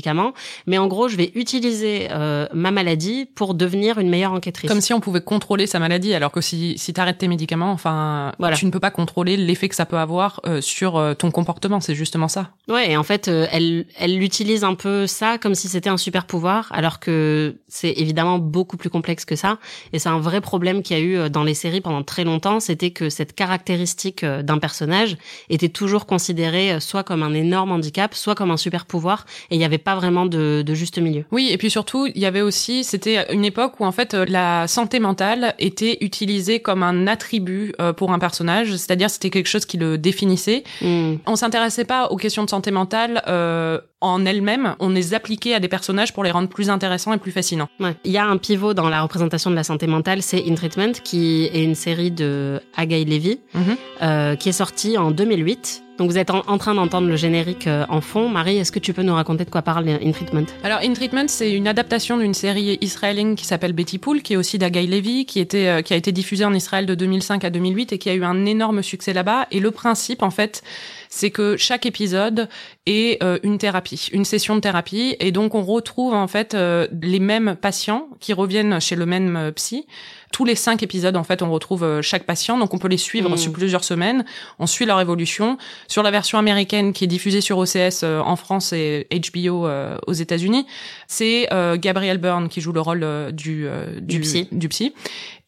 Mais 0.66 0.78
en 0.78 0.86
gros, 0.86 1.08
je 1.08 1.16
vais 1.16 1.32
utiliser 1.34 2.08
euh, 2.10 2.46
ma 2.52 2.70
maladie 2.70 3.26
pour 3.34 3.54
devenir 3.54 3.98
une 3.98 4.08
meilleure 4.08 4.32
enquêtrice. 4.32 4.68
Comme 4.68 4.80
si 4.80 4.92
on 4.92 5.00
pouvait 5.00 5.20
contrôler 5.20 5.66
sa 5.66 5.78
maladie, 5.78 6.14
alors 6.14 6.32
que 6.32 6.40
si, 6.40 6.76
si 6.78 6.92
t'arrêtes 6.92 7.18
tes 7.18 7.28
médicaments, 7.28 7.72
enfin, 7.72 8.32
Voilà. 8.38 8.56
tu 8.56 8.66
ne 8.66 8.70
peux 8.70 8.80
pas 8.80 8.90
contrôler 8.90 9.36
l'effet 9.36 9.68
que 9.68 9.74
ça 9.74 9.86
peut 9.86 9.98
avoir 9.98 10.40
euh, 10.46 10.60
sur 10.60 10.96
euh, 10.96 11.14
ton 11.14 11.30
comportement. 11.30 11.80
C'est 11.80 11.94
justement 11.94 12.28
ça. 12.28 12.50
Ouais, 12.68 12.90
et 12.92 12.96
en 12.96 13.02
fait, 13.02 13.28
elle, 13.28 13.86
elle 13.98 14.22
utilise 14.22 14.64
un 14.64 14.74
peu 14.74 15.06
ça 15.06 15.38
comme 15.38 15.54
si 15.54 15.68
c'était 15.68 15.90
un 15.90 15.96
super 15.96 16.26
pouvoir, 16.26 16.68
alors 16.72 17.00
que 17.00 17.56
c'est 17.68 17.92
évidemment 17.96 18.38
beaucoup 18.38 18.76
plus 18.76 18.90
complexe 18.90 19.24
que 19.24 19.36
ça. 19.36 19.58
Et 19.92 19.98
c'est 19.98 20.08
un 20.08 20.18
vrai 20.20 20.40
problème 20.40 20.82
qu'il 20.82 20.96
y 20.96 21.00
a 21.00 21.02
eu 21.02 21.30
dans 21.30 21.44
les 21.44 21.54
séries 21.54 21.80
pendant 21.80 22.02
très 22.02 22.24
longtemps, 22.24 22.60
c'était 22.60 22.90
que 22.90 23.08
cette 23.10 23.34
caractéristique 23.34 24.24
d'un 24.24 24.58
personnage 24.58 25.16
était 25.50 25.68
toujours 25.68 26.06
considérée 26.06 26.80
soit 26.80 27.02
comme 27.04 27.22
un 27.22 27.34
énorme 27.34 27.72
handicap, 27.72 28.14
soit 28.14 28.34
comme 28.34 28.50
un 28.50 28.56
super 28.56 28.86
pouvoir, 28.86 29.26
et 29.50 29.54
il 29.56 29.58
n'y 29.58 29.64
avait 29.64 29.78
pas 29.86 29.94
vraiment 29.94 30.26
de, 30.26 30.62
de 30.66 30.74
juste 30.74 30.98
milieu. 30.98 31.24
Oui, 31.30 31.48
et 31.52 31.56
puis 31.58 31.70
surtout, 31.70 32.08
il 32.08 32.18
y 32.18 32.26
avait 32.26 32.40
aussi, 32.40 32.82
c'était 32.82 33.32
une 33.32 33.44
époque 33.44 33.78
où 33.78 33.84
en 33.84 33.92
fait 33.92 34.14
euh, 34.14 34.26
la 34.28 34.66
santé 34.66 34.98
mentale 34.98 35.54
était 35.60 35.98
utilisée 36.00 36.58
comme 36.58 36.82
un 36.82 37.06
attribut 37.06 37.72
euh, 37.80 37.92
pour 37.92 38.10
un 38.10 38.18
personnage, 38.18 38.72
c'est-à-dire 38.72 39.08
c'était 39.08 39.30
quelque 39.30 39.46
chose 39.46 39.64
qui 39.64 39.76
le 39.76 39.96
définissait. 39.96 40.64
Hmm. 40.82 41.14
On 41.24 41.36
s'intéressait 41.36 41.84
pas 41.84 42.08
aux 42.08 42.16
questions 42.16 42.42
de 42.42 42.50
santé 42.50 42.72
mentale 42.72 43.22
euh, 43.28 43.78
en 44.02 44.26
elles-mêmes, 44.26 44.74
on 44.78 44.90
les 44.90 45.14
appliquait 45.14 45.54
à 45.54 45.60
des 45.60 45.68
personnages 45.68 46.12
pour 46.12 46.22
les 46.22 46.30
rendre 46.30 46.48
plus 46.48 46.68
intéressants 46.68 47.12
et 47.14 47.18
plus 47.18 47.32
fascinants. 47.32 47.68
Ouais. 47.80 47.94
Il 48.04 48.12
y 48.12 48.18
a 48.18 48.26
un 48.26 48.36
pivot 48.36 48.74
dans 48.74 48.88
la 48.90 49.00
représentation 49.02 49.50
de 49.50 49.56
la 49.56 49.64
santé 49.64 49.86
mentale, 49.86 50.22
c'est 50.22 50.44
In 50.46 50.54
Treatment, 50.54 50.92
qui 51.02 51.44
est 51.52 51.64
une 51.64 51.74
série 51.74 52.10
de 52.10 52.60
Agaï 52.76 53.04
Levy, 53.06 53.40
Mhm. 53.54 53.76
euh, 54.02 54.36
qui 54.36 54.50
est 54.50 54.52
sortie 54.52 54.98
en 54.98 55.10
2008. 55.10 55.82
Donc 55.98 56.10
vous 56.10 56.18
êtes 56.18 56.28
en, 56.28 56.42
en 56.46 56.58
train 56.58 56.74
d'entendre 56.74 57.08
le 57.08 57.16
générique 57.16 57.66
euh, 57.66 57.86
en 57.88 58.02
fond. 58.02 58.28
Marie, 58.28 58.58
est-ce 58.58 58.70
que 58.70 58.78
tu 58.78 58.92
peux 58.92 59.00
nous 59.02 59.14
raconter 59.14 59.46
de 59.46 59.50
quoi 59.50 59.62
parle 59.62 59.88
In 59.88 60.10
Treatment? 60.12 60.44
Alors, 60.62 60.80
In 60.84 60.92
Treatment, 60.92 61.24
c'est 61.28 61.50
une 61.50 61.66
adaptation 61.66 62.18
d'une 62.18 62.34
série 62.34 62.76
israélienne 62.82 63.34
qui 63.34 63.46
s'appelle 63.46 63.72
Betty 63.72 63.96
Pool, 63.96 64.20
qui 64.20 64.34
est 64.34 64.36
aussi 64.36 64.58
d'Agaï 64.58 64.86
Levy, 64.88 65.24
qui 65.24 65.40
était, 65.40 65.68
euh, 65.68 65.80
qui 65.80 65.94
a 65.94 65.96
été 65.96 66.12
diffusée 66.12 66.44
en 66.44 66.52
Israël 66.52 66.84
de 66.84 66.94
2005 66.94 67.44
à 67.44 67.48
2008 67.50 67.94
et 67.94 67.98
qui 67.98 68.10
a 68.10 68.14
eu 68.14 68.24
un 68.24 68.44
énorme 68.44 68.82
succès 68.82 69.14
là-bas. 69.14 69.46
Et 69.50 69.58
le 69.58 69.70
principe, 69.70 70.22
en 70.22 70.30
fait, 70.30 70.62
c'est 71.08 71.30
que 71.30 71.56
chaque 71.56 71.86
épisode 71.86 72.50
est 72.84 73.22
euh, 73.22 73.38
une 73.42 73.56
thérapie, 73.56 73.85
une 74.12 74.24
session 74.24 74.54
de 74.56 74.60
thérapie, 74.60 75.16
et 75.20 75.32
donc 75.32 75.54
on 75.54 75.62
retrouve 75.62 76.14
en 76.14 76.26
fait 76.28 76.54
euh, 76.54 76.86
les 77.02 77.20
mêmes 77.20 77.56
patients 77.60 78.08
qui 78.20 78.32
reviennent 78.32 78.80
chez 78.80 78.96
le 78.96 79.06
même 79.06 79.36
euh, 79.36 79.50
psy. 79.52 79.86
Tous 80.32 80.44
les 80.44 80.56
cinq 80.56 80.82
épisodes, 80.82 81.16
en 81.16 81.22
fait, 81.24 81.40
on 81.40 81.50
retrouve 81.50 81.84
euh, 81.84 82.02
chaque 82.02 82.24
patient, 82.24 82.58
donc 82.58 82.74
on 82.74 82.78
peut 82.78 82.88
les 82.88 82.96
suivre 82.98 83.30
Mhm. 83.30 83.36
sur 83.36 83.52
plusieurs 83.52 83.84
semaines. 83.84 84.24
On 84.58 84.66
suit 84.66 84.84
leur 84.84 85.00
évolution. 85.00 85.56
Sur 85.88 86.02
la 86.02 86.10
version 86.10 86.36
américaine 86.38 86.92
qui 86.92 87.04
est 87.04 87.06
diffusée 87.06 87.40
sur 87.40 87.58
OCS 87.58 88.02
euh, 88.02 88.20
en 88.20 88.34
France 88.36 88.72
et 88.72 89.06
HBO 89.12 89.66
euh, 89.66 89.96
aux 90.06 90.12
États-Unis, 90.12 90.66
c'est 91.06 91.46
euh, 91.52 91.76
Gabriel 91.78 92.18
Byrne 92.18 92.48
qui 92.48 92.60
joue 92.60 92.72
le 92.72 92.80
rôle 92.80 93.06
du, 93.32 93.66
Du 94.00 94.20
psy. 94.20 94.48
du 94.52 94.68
psy. 94.68 94.92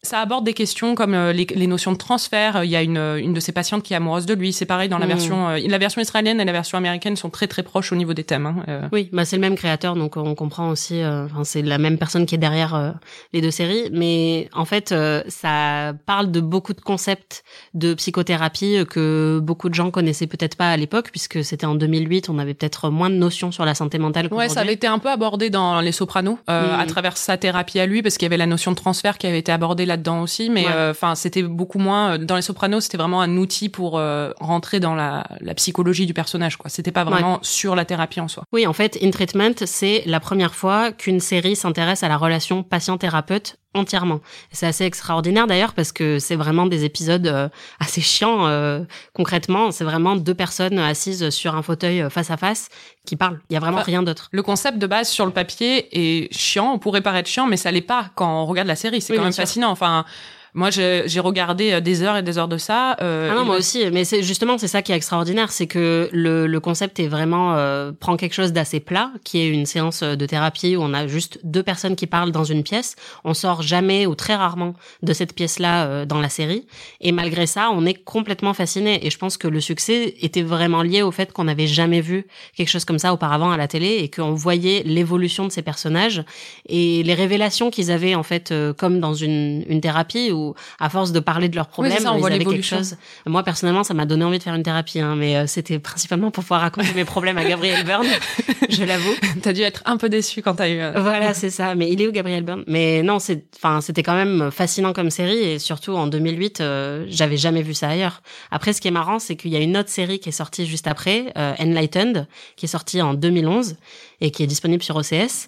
Ça 0.01 0.21
aborde 0.21 0.45
des 0.45 0.53
questions 0.53 0.95
comme 0.95 1.13
euh, 1.13 1.33
les, 1.33 1.45
les 1.53 1.67
notions 1.67 1.91
de 1.91 1.97
transfert. 1.97 2.63
Il 2.63 2.69
y 2.69 2.75
a 2.77 2.81
une, 2.81 2.97
une 2.97 3.33
de 3.33 3.39
ses 3.41 3.51
patientes 3.51 3.83
qui 3.83 3.91
est 3.93 3.97
amoureuse 3.97 4.25
de 4.25 4.33
lui. 4.33 4.53
C'est 4.53 4.65
pareil 4.65 4.87
dans 4.87 4.97
la 4.97 5.05
Mhm. 5.05 5.11
version, 5.11 5.49
euh, 5.49 5.59
la 5.67 5.77
version 5.77 6.01
israélienne 6.01 6.39
et 6.39 6.45
la 6.45 6.53
version 6.53 6.77
américaine 6.77 7.17
sont 7.17 7.29
très 7.29 7.47
très 7.47 7.63
proches 7.63 7.91
au 7.91 7.97
niveau 7.97 8.13
des 8.13 8.23
thèmes. 8.23 8.45
hein. 8.45 8.63
Euh, 8.69 8.87
Oui, 8.93 9.09
bah 9.11 9.25
c'est 9.25 9.35
le 9.35 9.41
même 9.41 9.55
créateur, 9.55 9.95
donc 9.95 10.15
on 10.15 10.35
comprend 10.35 10.69
aussi. 10.69 11.01
Enfin, 11.03 11.43
c'est 11.43 11.61
la 11.61 11.77
même 11.77 11.97
personne 11.97 12.25
qui 12.25 12.35
est 12.35 12.37
derrière 12.39 12.95
les 13.33 13.41
deux 13.41 13.51
séries, 13.51 13.89
mais 13.91 14.49
en 14.53 14.63
fait, 14.65 14.93
ça 15.27 15.93
parle 16.05 16.31
de 16.31 16.39
beaucoup 16.39 16.73
de 16.73 16.79
concepts 16.81 17.43
de 17.73 17.93
psychothérapie 17.93 18.77
que 18.89 19.39
beaucoup 19.43 19.67
de 19.67 19.73
gens 19.73 19.91
connaissaient 19.91 20.27
peut-être 20.27 20.55
pas 20.55 20.71
à 20.71 20.77
l'époque, 20.77 21.09
puisque 21.11 21.43
c'était 21.43 21.65
en 21.65 21.75
2008, 21.75 22.29
on 22.29 22.39
avait 22.39 22.53
peut-être 22.53 22.89
moins 22.89 23.09
de 23.09 23.15
notions 23.15 23.51
sur 23.51 23.65
la 23.65 23.75
santé 23.75 23.97
mentale. 23.97 24.29
Ouais, 24.31 24.47
ça 24.47 24.61
avait 24.61 24.73
été 24.73 24.87
un 24.87 24.99
peu 24.99 25.09
abordé 25.09 25.49
dans 25.49 25.81
Les 25.81 25.91
Sopranos, 25.91 26.37
Mhm. 26.47 26.79
à 26.79 26.85
travers 26.85 27.17
sa 27.17 27.35
thérapie 27.37 27.79
à 27.79 27.85
lui, 27.85 28.01
parce 28.01 28.17
qu'il 28.17 28.25
y 28.25 28.29
avait 28.29 28.37
la 28.37 28.45
notion 28.45 28.71
de 28.71 28.77
transfert 28.77 29.17
qui 29.17 29.27
avait 29.27 29.39
été 29.39 29.51
abordée 29.51 29.85
là-dedans 29.89 30.21
aussi. 30.21 30.49
Mais 30.49 30.65
Ouais. 30.65 30.71
euh, 30.73 30.91
enfin, 30.91 31.15
c'était 31.15 31.43
beaucoup 31.43 31.79
moins. 31.79 32.13
euh, 32.13 32.17
Dans 32.17 32.37
Les 32.37 32.41
Sopranos, 32.41 32.79
c'était 32.81 32.97
vraiment 32.97 33.21
un 33.21 33.35
outil 33.35 33.67
pour 33.67 33.97
euh, 33.99 34.31
rentrer 34.39 34.79
dans 34.79 34.95
la, 34.95 35.25
la 35.41 35.53
psychologie 35.55 36.05
du 36.05 36.13
personnage. 36.13 36.55
Quoi, 36.55 36.69
c'était 36.69 36.91
pas 36.93 37.03
vraiment 37.03 37.39
sur 37.41 37.75
la 37.75 37.83
thérapie 37.83 38.21
en 38.21 38.27
soi. 38.29 38.43
Oui, 38.53 38.65
en 38.65 38.73
fait, 38.73 38.97
In 39.03 39.11
Treatment, 39.11 39.51
c'est 39.65 40.03
la 40.05 40.21
première 40.21 40.55
fois 40.55 40.93
qu'une 40.93 41.19
série 41.19 41.57
s'intéresse 41.57 42.03
à 42.03 42.07
la 42.07 42.15
relation 42.15 42.63
patient-thérapeute 42.63 43.57
entièrement. 43.73 44.19
C'est 44.51 44.65
assez 44.65 44.83
extraordinaire 44.85 45.45
d'ailleurs 45.47 45.73
parce 45.73 45.91
que 45.91 46.17
c'est 46.19 46.35
vraiment 46.35 46.65
des 46.65 46.85
épisodes 46.85 47.27
euh, 47.27 47.49
assez 47.79 48.01
chiants. 48.01 48.47
euh, 48.47 48.81
concrètement, 49.13 49.71
c'est 49.71 49.83
vraiment 49.83 50.15
deux 50.15 50.33
personnes 50.33 50.79
assises 50.79 51.29
sur 51.29 51.55
un 51.55 51.61
fauteuil 51.61 52.01
euh, 52.01 52.09
face 52.09 52.31
à 52.31 52.37
face 52.37 52.69
qui 53.05 53.15
parlent. 53.15 53.39
Il 53.49 53.53
y 53.53 53.57
a 53.57 53.59
vraiment 53.59 53.81
rien 53.81 54.01
d'autre. 54.03 54.29
Le 54.31 54.41
concept 54.41 54.77
de 54.79 54.87
base 54.87 55.09
sur 55.09 55.25
le 55.25 55.31
papier 55.31 55.87
est 55.91 56.33
chiant, 56.33 56.73
on 56.73 56.79
pourrait 56.79 57.01
paraître 57.01 57.29
chiant, 57.29 57.47
mais 57.47 57.57
ça 57.57 57.71
l'est 57.71 57.81
pas 57.81 58.09
quand 58.15 58.43
on 58.43 58.45
regarde 58.45 58.67
la 58.67 58.75
série. 58.75 59.01
C'est 59.01 59.13
Oui, 59.13 59.17
quand 59.17 59.23
même 59.23 59.31
sûr. 59.33 59.43
fascinant. 59.43 59.69
Enfin, 59.69 60.05
moi, 60.53 60.69
j'ai 60.71 61.19
regardé 61.19 61.71
euh, 61.73 61.79
des 61.81 62.01
heures 62.03 62.17
et 62.17 62.23
des 62.23 62.37
heures 62.37 62.47
de 62.47 62.57
ça. 62.57 62.95
euh, 63.01 63.29
Ah 63.31 63.35
non, 63.35 63.45
moi 63.45 63.55
le- 63.55 63.59
aussi. 63.59 63.83
Mais 63.91 64.03
c'est 64.03 64.23
justement 64.23 64.57
c'est 64.57 64.67
ça 64.67 64.81
qui 64.81 64.91
est 64.91 64.95
extraordinaire, 64.95 65.51
c'est 65.51 65.67
que 65.67 66.09
le, 66.11 66.47
le 66.47 66.59
concept 66.59 66.99
est 66.99 67.07
vraiment 67.07 67.55
euh, 67.55 67.91
prend 67.97 68.17
quelque 68.17 68.33
chose 68.33 68.51
d'assez 68.53 68.79
plat, 68.79 69.11
qui 69.23 69.39
est 69.39 69.47
une 69.49 69.65
séance 69.65 70.01
de 70.03 70.25
thérapie 70.25 70.75
où 70.75 70.81
on 70.81 70.93
a 70.93 71.07
juste 71.07 71.39
deux 71.43 71.63
personnes 71.63 71.95
qui 71.95 72.07
parlent 72.07 72.31
dans 72.31 72.43
une 72.43 72.63
pièce. 72.63 72.95
On 73.23 73.33
sort 73.33 73.61
jamais 73.61 74.05
ou 74.05 74.15
très 74.15 74.35
rarement 74.35 74.73
de 75.03 75.13
cette 75.13 75.33
pièce-là 75.35 75.85
euh, 75.85 76.05
dans 76.05 76.19
la 76.21 76.29
série. 76.29 76.65
Et 77.01 77.11
malgré 77.11 77.45
ça, 77.45 77.69
on 77.73 77.85
est 77.85 77.93
complètement 77.93 78.53
fasciné. 78.53 79.05
Et 79.05 79.09
je 79.11 79.17
pense 79.17 79.37
que 79.37 79.47
le 79.47 79.61
succès 79.61 80.15
était 80.21 80.41
vraiment 80.41 80.81
lié 80.81 81.01
au 81.01 81.11
fait 81.11 81.31
qu'on 81.31 81.43
n'avait 81.45 81.67
jamais 81.67 82.01
vu 82.01 82.25
quelque 82.55 82.69
chose 82.69 82.85
comme 82.85 82.99
ça 82.99 83.13
auparavant 83.13 83.51
à 83.51 83.57
la 83.57 83.67
télé 83.67 83.99
et 84.01 84.09
qu'on 84.09 84.33
voyait 84.33 84.83
l'évolution 84.85 85.45
de 85.45 85.51
ces 85.51 85.61
personnages 85.61 86.23
et 86.67 87.03
les 87.03 87.13
révélations 87.13 87.69
qu'ils 87.69 87.91
avaient 87.91 88.15
en 88.15 88.23
fait, 88.23 88.51
euh, 88.51 88.73
comme 88.73 88.99
dans 88.99 89.13
une, 89.13 89.63
une 89.67 89.81
thérapie 89.81 90.31
où, 90.31 90.38
à 90.79 90.89
force 90.89 91.11
de 91.11 91.19
parler 91.19 91.49
de 91.49 91.55
leurs 91.55 91.67
problèmes, 91.67 91.97
ça, 91.99 92.11
on 92.11 92.17
ils 92.17 92.19
voit 92.19 92.29
avaient 92.29 92.43
quelque 92.45 92.61
chose. 92.61 92.95
Moi, 93.25 93.43
personnellement, 93.43 93.83
ça 93.83 93.93
m'a 93.93 94.05
donné 94.05 94.23
envie 94.25 94.37
de 94.37 94.43
faire 94.43 94.55
une 94.55 94.63
thérapie, 94.63 94.99
hein, 94.99 95.15
mais 95.15 95.35
euh, 95.35 95.47
c'était 95.47 95.79
principalement 95.79 96.31
pour 96.31 96.43
pouvoir 96.43 96.61
raconter 96.61 96.93
mes 96.95 97.05
problèmes 97.05 97.37
à 97.37 97.43
Gabriel 97.45 97.83
Byrne, 97.85 98.07
je 98.69 98.83
l'avoue. 98.83 99.13
T'as 99.41 99.53
dû 99.53 99.61
être 99.61 99.81
un 99.85 99.97
peu 99.97 100.09
déçu 100.09 100.41
quand 100.41 100.55
t'as 100.55 100.69
eu. 100.69 100.79
euh, 100.79 100.91
Voilà, 100.97 101.33
c'est 101.33 101.49
ça. 101.49 101.75
Mais 101.75 101.91
il 101.91 102.01
est 102.01 102.07
où 102.07 102.11
Gabriel 102.11 102.43
Byrne? 102.43 102.63
Mais 102.67 103.01
non, 103.03 103.19
c'est, 103.19 103.45
enfin, 103.57 103.81
c'était 103.81 104.03
quand 104.03 104.15
même 104.15 104.49
fascinant 104.51 104.93
comme 104.93 105.09
série 105.09 105.37
et 105.39 105.59
surtout 105.59 105.93
en 105.93 106.07
2008, 106.07 106.61
euh, 106.61 107.05
j'avais 107.09 107.37
jamais 107.37 107.61
vu 107.61 107.73
ça 107.73 107.89
ailleurs. 107.89 108.21
Après, 108.51 108.73
ce 108.73 108.81
qui 108.81 108.87
est 108.87 108.91
marrant, 108.91 109.19
c'est 109.19 109.35
qu'il 109.35 109.51
y 109.51 109.55
a 109.55 109.59
une 109.59 109.77
autre 109.77 109.89
série 109.89 110.19
qui 110.19 110.29
est 110.29 110.33
sortie 110.33 110.65
juste 110.65 110.87
après, 110.87 111.33
Enlightened, 111.59 112.27
qui 112.55 112.65
est 112.65 112.69
sortie 112.69 113.01
en 113.01 113.13
2011 113.13 113.75
et 114.21 114.31
qui 114.31 114.43
est 114.43 114.47
disponible 114.47 114.83
sur 114.83 114.95
OCS. 114.95 115.47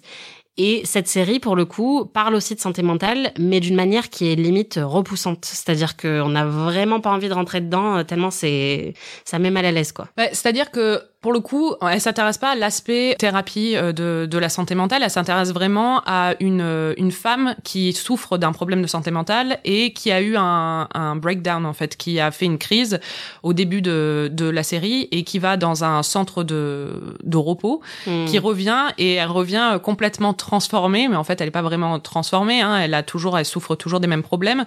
Et 0.58 0.82
cette 0.84 1.08
série, 1.08 1.40
pour 1.40 1.56
le 1.56 1.64
coup, 1.64 2.04
parle 2.04 2.34
aussi 2.34 2.54
de 2.54 2.60
santé 2.60 2.82
mentale, 2.82 3.32
mais 3.38 3.60
d'une 3.60 3.74
manière 3.74 4.10
qui 4.10 4.30
est 4.30 4.34
limite 4.34 4.78
repoussante. 4.82 5.46
C'est-à-dire 5.46 5.96
qu'on 5.96 6.28
n'a 6.28 6.44
vraiment 6.44 7.00
pas 7.00 7.10
envie 7.10 7.28
de 7.28 7.34
rentrer 7.34 7.62
dedans, 7.62 7.96
euh, 7.96 8.02
tellement 8.02 8.30
c'est, 8.30 8.92
ça 9.24 9.38
met 9.38 9.50
mal 9.50 9.64
à 9.64 9.72
l'aise, 9.72 9.92
quoi. 9.92 10.08
C'est-à-dire 10.16 10.70
que 10.70 11.00
pour 11.22 11.32
le 11.32 11.40
coup, 11.40 11.74
elle 11.88 12.00
s'intéresse 12.00 12.36
pas 12.36 12.50
à 12.50 12.54
l'aspect 12.54 13.16
thérapie 13.18 13.74
euh, 13.76 13.92
de, 13.92 14.26
de 14.30 14.38
la 14.38 14.48
santé 14.48 14.74
mentale, 14.74 15.02
elle 15.02 15.10
s'intéresse 15.10 15.52
vraiment 15.52 16.02
à 16.04 16.34
une, 16.40 16.60
euh, 16.60 16.94
une 16.98 17.12
femme 17.12 17.54
qui 17.64 17.92
souffre 17.94 18.36
d'un 18.38 18.52
problème 18.52 18.82
de 18.82 18.86
santé 18.88 19.10
mentale 19.10 19.58
et 19.64 19.92
qui 19.92 20.10
a 20.12 20.20
eu 20.20 20.36
un, 20.36 20.88
un 20.92 21.16
breakdown 21.16 21.64
en 21.64 21.72
fait, 21.72 21.96
qui 21.96 22.20
a 22.20 22.30
fait 22.32 22.44
une 22.46 22.58
crise 22.58 22.98
au 23.42 23.52
début 23.52 23.82
de, 23.82 24.28
de 24.32 24.48
la 24.50 24.62
série 24.64 25.08
et 25.12 25.22
qui 25.22 25.38
va 25.38 25.56
dans 25.56 25.84
un 25.84 26.02
centre 26.02 26.42
de, 26.44 27.16
de 27.22 27.36
repos, 27.36 27.80
Hmm. 28.06 28.24
qui 28.26 28.38
revient 28.40 28.88
et 28.98 29.14
elle 29.14 29.28
revient 29.30 29.70
euh, 29.74 29.78
complètement 29.78 30.34
transformée, 30.34 31.06
mais 31.08 31.16
en 31.16 31.22
fait 31.24 31.40
elle 31.40 31.48
est 31.48 31.52
pas 31.52 31.62
vraiment 31.62 32.00
transformée, 32.00 32.60
hein, 32.60 32.78
elle 32.78 32.94
a 32.94 33.04
toujours, 33.04 33.38
elle 33.38 33.44
souffre 33.44 33.76
toujours 33.76 34.00
des 34.00 34.08
mêmes 34.08 34.24
problèmes. 34.24 34.66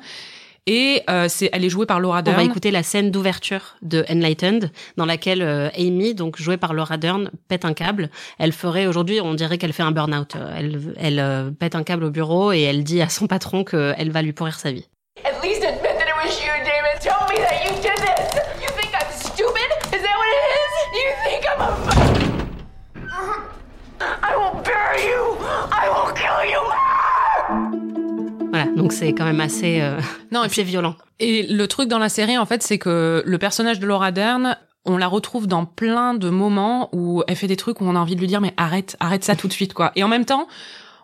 Et 0.67 1.03
euh, 1.11 1.27
c'est, 1.29 1.49
elle 1.53 1.63
est 1.63 1.69
jouée 1.69 1.85
par 1.85 1.99
Laura 1.99 2.19
On 2.19 2.21
Dern. 2.23 2.37
va 2.37 2.43
écouter 2.43 2.71
la 2.71 2.81
scène 2.81 3.11
d'ouverture 3.11 3.75
de 3.83 4.03
Enlightened, 4.09 4.71
dans 4.97 5.05
laquelle 5.05 5.43
euh, 5.43 5.69
Amy, 5.77 6.15
donc 6.15 6.37
jouée 6.41 6.57
par 6.57 6.73
Laura 6.73 6.97
Dern, 6.97 7.29
pète 7.47 7.65
un 7.65 7.73
câble. 7.73 8.09
Elle 8.39 8.51
ferait 8.51 8.87
aujourd'hui, 8.87 9.21
on 9.21 9.35
dirait 9.35 9.59
qu'elle 9.59 9.73
fait 9.73 9.83
un 9.83 9.91
burn-out. 9.91 10.35
Euh, 10.35 10.55
Elle, 10.57 10.81
elle 10.97 11.19
euh, 11.19 11.51
pète 11.51 11.75
un 11.75 11.83
câble 11.83 12.03
au 12.05 12.09
bureau 12.09 12.51
et 12.51 12.61
elle 12.63 12.83
dit 12.83 12.99
à 13.01 13.09
son 13.09 13.27
patron 13.27 13.63
qu'elle 13.63 14.09
va 14.11 14.23
lui 14.23 14.33
pourrir 14.33 14.55
sa 14.57 14.71
vie. 14.71 14.87
At 15.23 15.33
least 15.43 15.63
admit 15.63 15.81
that 15.83 16.07
it 16.07 16.15
was 16.23 16.39
you, 16.43 16.51
Damon. 16.65 16.99
Tell 16.99 17.27
me 17.29 17.37
that 17.37 17.63
you 17.65 17.71
did 17.81 17.97
this. 18.01 18.41
You 18.59 18.69
think 18.75 18.91
I'm 18.95 19.11
stupid? 19.11 19.69
Is 19.93 20.01
that 20.01 20.17
what 20.17 20.29
it 20.33 20.43
is? 20.49 20.73
You 20.97 21.07
think 21.25 21.45
I'm 21.47 21.61
a. 21.61 21.69
I 24.01 24.35
will 24.35 24.61
bury 24.63 25.03
you. 25.05 25.37
I 25.71 25.87
will 25.89 26.11
kill 26.13 26.43
you. 26.49 26.61
Donc 28.85 28.93
c'est 28.93 29.13
quand 29.13 29.25
même 29.25 29.41
assez, 29.41 29.81
euh, 29.81 29.99
Non, 30.31 30.43
et 30.43 30.45
assez 30.45 30.61
violent. 30.61 30.95
Et 31.19 31.41
le 31.41 31.67
truc 31.67 31.89
dans 31.89 31.97
la 31.97 32.07
série, 32.07 32.37
en 32.37 32.45
fait, 32.45 32.61
c'est 32.61 32.77
que 32.77 33.23
le 33.25 33.37
personnage 33.39 33.79
de 33.79 33.87
Laura 33.87 34.11
Dern, 34.11 34.57
on 34.85 34.97
la 34.97 35.07
retrouve 35.07 35.47
dans 35.47 35.65
plein 35.65 36.13
de 36.13 36.29
moments 36.29 36.89
où 36.93 37.23
elle 37.27 37.35
fait 37.35 37.47
des 37.47 37.55
trucs 37.55 37.81
où 37.81 37.85
on 37.85 37.95
a 37.95 37.99
envie 37.99 38.15
de 38.15 38.19
lui 38.19 38.27
dire 38.27 38.41
mais 38.41 38.53
arrête, 38.57 38.95
arrête 38.99 39.23
ça 39.23 39.35
tout 39.35 39.47
de 39.47 39.53
suite 39.53 39.73
quoi. 39.73 39.91
Et 39.95 40.03
en 40.03 40.07
même 40.07 40.23
temps, 40.23 40.47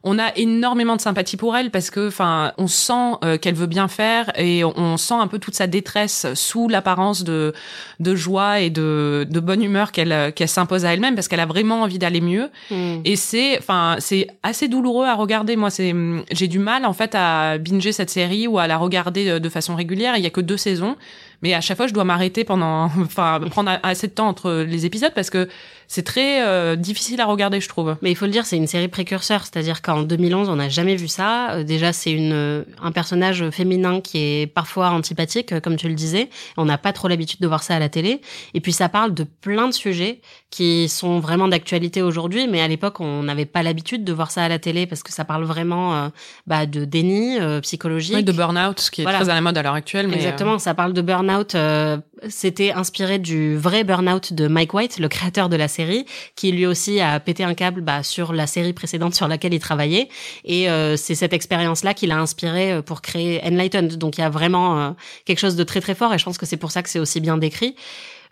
on 0.04 0.18
a 0.18 0.36
énormément 0.36 0.96
de 0.96 1.02
sympathie 1.02 1.38
pour 1.38 1.56
elle 1.56 1.70
parce 1.70 1.92
que, 1.92 2.08
enfin, 2.08 2.54
on 2.58 2.68
sent 2.68 3.18
euh, 3.24 3.38
qu'elle 3.38 3.54
veut 3.54 3.68
bien 3.68 3.88
faire 3.88 4.32
et 4.36 4.64
on, 4.64 4.74
on 4.76 4.98
sent 4.98 5.14
un 5.14 5.28
peu 5.28 5.38
toute 5.38 5.54
sa 5.54 5.68
détresse 5.68 6.28
sous 6.34 6.68
l'apparence 6.68 7.24
de 7.24 7.54
de 8.00 8.16
joie 8.16 8.62
et 8.62 8.70
de 8.70 9.28
de 9.30 9.40
bonne 9.40 9.62
humeur 9.62 9.92
qu'elle 9.92 10.12
euh, 10.12 10.32
qu'elle 10.32 10.48
s'impose 10.48 10.86
à 10.86 10.94
elle-même 10.94 11.14
parce 11.14 11.28
qu'elle 11.28 11.40
a 11.40 11.46
vraiment 11.46 11.84
envie 11.84 12.00
d'aller 12.00 12.22
mieux. 12.22 12.50
Hmm. 12.72 13.02
Et 13.06 13.16
c'est, 13.16 13.58
enfin, 13.60 13.98
c'est 14.00 14.28
assez 14.42 14.68
douloureux 14.68 15.06
à 15.06 15.14
regarder. 15.14 15.56
Moi, 15.56 15.70
c'est, 15.70 15.94
j'ai 16.32 16.48
du 16.48 16.60
mal 16.60 16.86
en 16.86 16.94
fait 16.94 17.14
à 17.14 17.58
binger 17.58 17.92
cette 17.92 18.10
série 18.10 18.48
ou 18.48 18.58
à 18.58 18.68
la 18.68 18.78
regarder 18.78 19.34
de, 19.34 19.40
de 19.40 19.50
façon 19.50 19.76
régulière. 19.76 20.18
Il 20.18 20.24
y 20.24 20.28
a 20.28 20.32
que 20.32 20.42
deux 20.42 20.58
saisons, 20.58 20.96
mais 21.42 21.54
à 21.54 21.62
chaque 21.62 21.78
fois, 21.78 21.88
je 21.88 21.94
dois 21.94 22.04
m'arrêter 22.04 22.44
pendant, 22.44 22.86
enfin, 23.02 23.40
prendre 23.50 23.72
assez 23.84 24.08
de 24.08 24.14
temps 24.14 24.28
entre 24.28 24.66
les 24.68 24.86
épisodes 24.86 25.14
parce 25.14 25.30
que 25.30 25.48
c'est 25.94 26.04
très 26.04 26.42
euh, 26.48 26.78
difficile 26.78 27.20
à 27.20 27.26
regarder, 27.26 27.60
je 27.60 27.68
trouve. 27.68 27.98
Mais 28.02 28.12
il 28.12 28.16
faut 28.16 28.24
le 28.24 28.32
dire, 28.32 28.46
c'est 28.46 28.56
une 28.56 28.66
série 28.66 28.88
précurseur, 28.88 29.42
c'est-à-dire 29.42 29.82
qu'en 29.82 30.04
2011, 30.04 30.48
on 30.48 30.56
n'a 30.56 30.70
jamais 30.70 30.96
vu 30.96 31.10
ça. 31.10 31.52
Euh, 31.52 31.64
Déjà, 31.66 31.92
c'est 31.92 32.14
une 32.14 32.32
euh, 32.32 32.64
un 32.82 32.94
personnage 32.94 33.50
féminin 33.50 34.00
qui 34.00 34.20
est 34.20 34.48
parfois 34.48 34.92
antipathique, 34.92 35.60
comme 35.60 35.76
tu 35.76 35.90
le 35.90 35.94
disais. 35.94 36.30
On 36.56 36.64
n'a 36.64 36.78
pas 36.78 36.94
trop 36.94 37.10
l'habitude 37.10 37.42
de 37.42 37.48
voir 37.48 37.62
ça 37.62 37.76
à 37.76 37.80
la 37.80 37.90
télé. 37.90 38.22
Et 38.54 38.62
puis, 38.62 38.72
ça 38.72 38.88
parle 38.88 39.14
de 39.14 39.26
plein 39.26 39.68
de 39.68 39.74
sujets 39.74 40.22
qui 40.52 40.90
sont 40.90 41.20
vraiment 41.22 41.48
d'actualité 41.48 42.02
aujourd'hui, 42.02 42.48
mais 42.48 42.62
à 42.62 42.68
l'époque, 42.68 43.00
on 43.00 43.24
n'avait 43.24 43.46
pas 43.46 43.64
l'habitude 43.64 44.04
de 44.04 44.12
voir 44.12 44.32
ça 44.32 44.44
à 44.44 44.50
la 44.50 44.60
télé 44.60 44.86
parce 44.86 45.02
que 45.02 45.12
ça 45.14 45.24
parle 45.24 45.46
vraiment 45.46 45.96
euh, 45.96 46.10
bah, 46.46 46.66
de 46.66 46.84
déni 46.84 47.40
euh, 47.40 47.62
psychologique. 47.62 48.16
Oui, 48.18 48.24
de 48.24 48.34
burn-out, 48.34 48.80
ce 48.82 48.92
qui 48.92 49.00
est 49.02 49.06
Voilà. 49.06 49.20
très 49.22 49.30
à 49.30 49.34
la 49.34 49.40
mode 49.40 49.58
à 49.58 49.64
l'heure 49.64 49.74
actuelle. 49.76 50.10
Mais 50.10 50.16
Exactement, 50.18 50.60
ça 50.60 50.74
parle 50.74 50.92
de 50.92 51.02
burn-out. 51.02 51.56
euh, 51.56 51.98
C'était 52.28 52.74
inspiré 52.74 53.18
du 53.18 53.56
vrai 53.56 53.86
burn-out 53.86 54.34
de 54.34 54.48
Mike 54.48 54.74
White, 54.74 55.00
le 55.00 55.08
créateur 55.08 55.48
de 55.48 55.56
la 55.56 55.70
série, 55.70 56.06
qui 56.36 56.52
lui 56.52 56.66
aussi 56.66 57.00
a 57.00 57.18
pété 57.22 57.46
un 57.46 57.54
câble 57.54 57.80
bah, 57.82 58.04
sur 58.04 58.34
la 58.34 58.46
série 58.46 58.74
précédente 58.74 59.16
sur 59.16 59.30
laquelle 59.30 59.54
il 59.54 59.60
travaillait. 59.62 60.10
Et 60.44 60.70
euh, 60.70 60.98
c'est 60.98 61.16
cette 61.16 61.32
expérience-là 61.34 61.94
qui 61.94 62.08
l'a 62.08 62.18
inspiré 62.20 62.74
euh, 62.74 62.82
pour 62.82 63.02
créer 63.02 63.42
Enlightened. 63.46 63.96
Donc 63.98 64.18
il 64.18 64.22
y 64.22 64.24
a 64.26 64.30
vraiment 64.30 64.78
euh, 64.80 64.90
quelque 65.24 65.40
chose 65.40 65.56
de 65.56 65.64
très 65.64 65.80
très 65.80 65.96
fort, 65.96 66.14
et 66.14 66.18
je 66.20 66.26
pense 66.26 66.38
que 66.38 66.46
c'est 66.46 66.58
pour 66.58 66.72
ça 66.72 66.84
que 66.84 66.90
c'est 66.90 67.00
aussi 67.00 67.22
bien 67.22 67.38
décrit. 67.38 67.76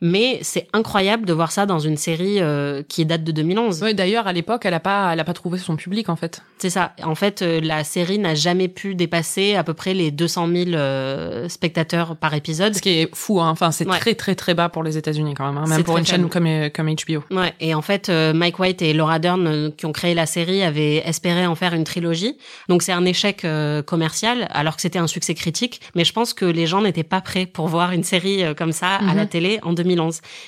Mais 0.01 0.39
c'est 0.41 0.67
incroyable 0.73 1.25
de 1.25 1.33
voir 1.33 1.51
ça 1.51 1.65
dans 1.65 1.79
une 1.79 1.97
série 1.97 2.39
euh, 2.39 2.83
qui 2.87 3.05
date 3.05 3.23
de 3.23 3.31
2011. 3.31 3.81
Ouais, 3.83 3.93
d'ailleurs, 3.93 4.27
à 4.27 4.33
l'époque, 4.33 4.61
elle 4.65 4.73
a 4.73 4.79
pas, 4.79 5.11
elle 5.13 5.19
a 5.19 5.23
pas 5.23 5.33
trouvé 5.33 5.57
son 5.57 5.75
public 5.75 6.09
en 6.09 6.15
fait. 6.15 6.41
C'est 6.57 6.69
ça. 6.69 6.93
En 7.03 7.15
fait, 7.15 7.41
euh, 7.41 7.59
la 7.61 7.83
série 7.83 8.17
n'a 8.19 8.35
jamais 8.35 8.67
pu 8.69 8.95
dépasser 8.95 9.55
à 9.55 9.63
peu 9.63 9.73
près 9.73 9.93
les 9.93 10.11
200 10.11 10.47
000 10.47 10.69
euh, 10.73 11.49
spectateurs 11.49 12.15
par 12.15 12.33
épisode. 12.33 12.75
Ce 12.75 12.81
qui 12.81 12.89
est 13.01 13.15
fou, 13.15 13.41
hein. 13.41 13.49
Enfin, 13.49 13.71
c'est 13.71 13.87
Ouais. 13.87 13.99
très 13.99 14.15
très 14.15 14.35
très 14.35 14.53
bas 14.53 14.69
pour 14.69 14.83
les 14.83 14.97
États-Unis 14.97 15.33
quand 15.33 15.45
même, 15.51 15.57
hein. 15.57 15.67
Même 15.67 15.83
pour 15.83 15.97
une 15.97 16.05
chaîne 16.05 16.29
comme 16.29 16.47
comme 16.73 16.87
HBO. 16.89 17.23
Ouais, 17.31 17.53
et 17.59 17.73
en 17.75 17.81
fait, 17.81 18.09
Mike 18.09 18.59
White 18.59 18.81
et 18.81 18.93
Laura 18.93 19.19
Dern, 19.19 19.71
qui 19.75 19.85
ont 19.85 19.91
créé 19.91 20.13
la 20.13 20.25
série, 20.25 20.63
avaient 20.63 20.97
espéré 21.07 21.45
en 21.45 21.55
faire 21.55 21.73
une 21.73 21.83
trilogie. 21.83 22.37
Donc 22.69 22.83
c'est 22.83 22.91
un 22.93 23.05
échec 23.05 23.45
commercial, 23.85 24.47
alors 24.51 24.75
que 24.75 24.81
c'était 24.81 24.99
un 24.99 25.07
succès 25.07 25.33
critique. 25.33 25.81
Mais 25.95 26.05
je 26.05 26.13
pense 26.13 26.33
que 26.33 26.45
les 26.45 26.67
gens 26.67 26.81
n'étaient 26.81 27.03
pas 27.03 27.21
prêts 27.21 27.45
pour 27.45 27.67
voir 27.67 27.91
une 27.91 28.03
série 28.03 28.43
comme 28.55 28.71
ça 28.71 28.95
à 28.95 29.13
la 29.13 29.23
Mhm. 29.23 29.27
télé 29.27 29.59
en 29.63 29.73
2011. 29.73 29.88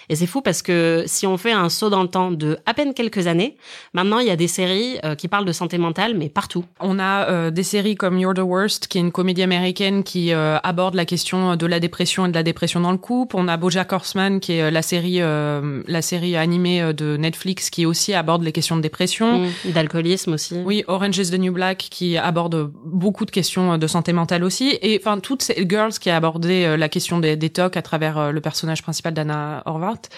Et 0.10 0.16
c'est 0.16 0.28
fou 0.28 0.42
parce 0.42 0.62
que 0.62 1.04
si 1.08 1.26
on 1.26 1.38
fait 1.38 1.52
un 1.52 1.70
saut 1.70 1.90
dans 1.90 2.02
le 2.02 2.08
temps 2.08 2.32
de 2.32 2.58
à 2.66 2.74
peine 2.74 2.94
quelques 2.94 3.28
années, 3.28 3.58
maintenant 3.94 4.20
il 4.20 4.28
y 4.28 4.32
a 4.32 4.36
des 4.36 4.48
séries 4.48 4.98
euh, 5.04 5.16
qui 5.16 5.28
parlent 5.28 5.46
de 5.46 5.52
santé 5.52 5.78
mentale, 5.78 6.16
mais 6.16 6.30
partout. 6.30 6.66
On 6.80 7.00
a 7.00 7.30
euh, 7.30 7.52
des 7.52 7.64
séries 7.64 7.96
comme 7.96 8.20
You're 8.20 8.34
the 8.34 8.40
Worst, 8.40 8.88
qui 8.88 8.98
est 8.98 9.02
une 9.02 9.12
comédie 9.12 9.44
américaine 9.44 10.04
qui 10.04 10.34
euh, 10.34 10.58
aborde 10.64 10.96
la 10.96 11.06
question 11.06 11.56
de 11.56 11.66
la 11.66 11.80
dépression 11.80 12.26
et 12.26 12.30
de 12.30 12.34
la 12.34 12.44
dépression 12.44 12.80
dans 12.80 12.92
le 12.92 12.98
couple. 12.98 13.36
On 13.38 13.48
a 13.48 13.58
BoJack 13.58 13.92
Horseman, 13.92 14.40
qui 14.40 14.54
est 14.54 14.72
la 14.72 14.82
série 14.82 15.20
la 15.22 16.02
série 16.02 16.36
animée 16.36 16.94
de 16.94 17.18
Netflix, 17.18 17.70
qui 17.70 17.86
aussi 17.86 18.14
aborde 18.14 18.44
les 18.44 18.52
questions 18.52 18.76
de 18.76 18.82
dépression. 18.82 19.40
Mm, 19.40 19.72
D'alcoolisme 19.74 20.34
aussi. 20.34 20.56
Oui, 20.66 20.84
Orange 20.88 21.18
is 21.18 21.32
the 21.32 21.40
New 21.40 21.52
Black 21.52 21.88
qui 21.90 22.18
aborde 22.18 22.72
beaucoup 22.86 23.26
de 23.26 23.32
questions 23.32 23.78
de 23.78 23.88
santé 23.88 24.14
mentale 24.14 24.44
aussi 24.44 24.78
et 24.82 25.00
enfin 25.02 25.20
toutes 25.20 25.42
ces 25.42 25.66
Girls 25.68 25.94
qui 25.94 26.10
a 26.10 26.16
abordé 26.16 26.76
la 26.78 26.90
question 26.90 27.20
des, 27.20 27.36
des 27.36 27.50
TOC 27.50 27.78
à 27.78 27.82
travers 27.82 28.32
le 28.32 28.42
personnage 28.42 28.82
principal 28.82 29.14
d'Anna 29.14 29.31
Arvat. 29.66 30.10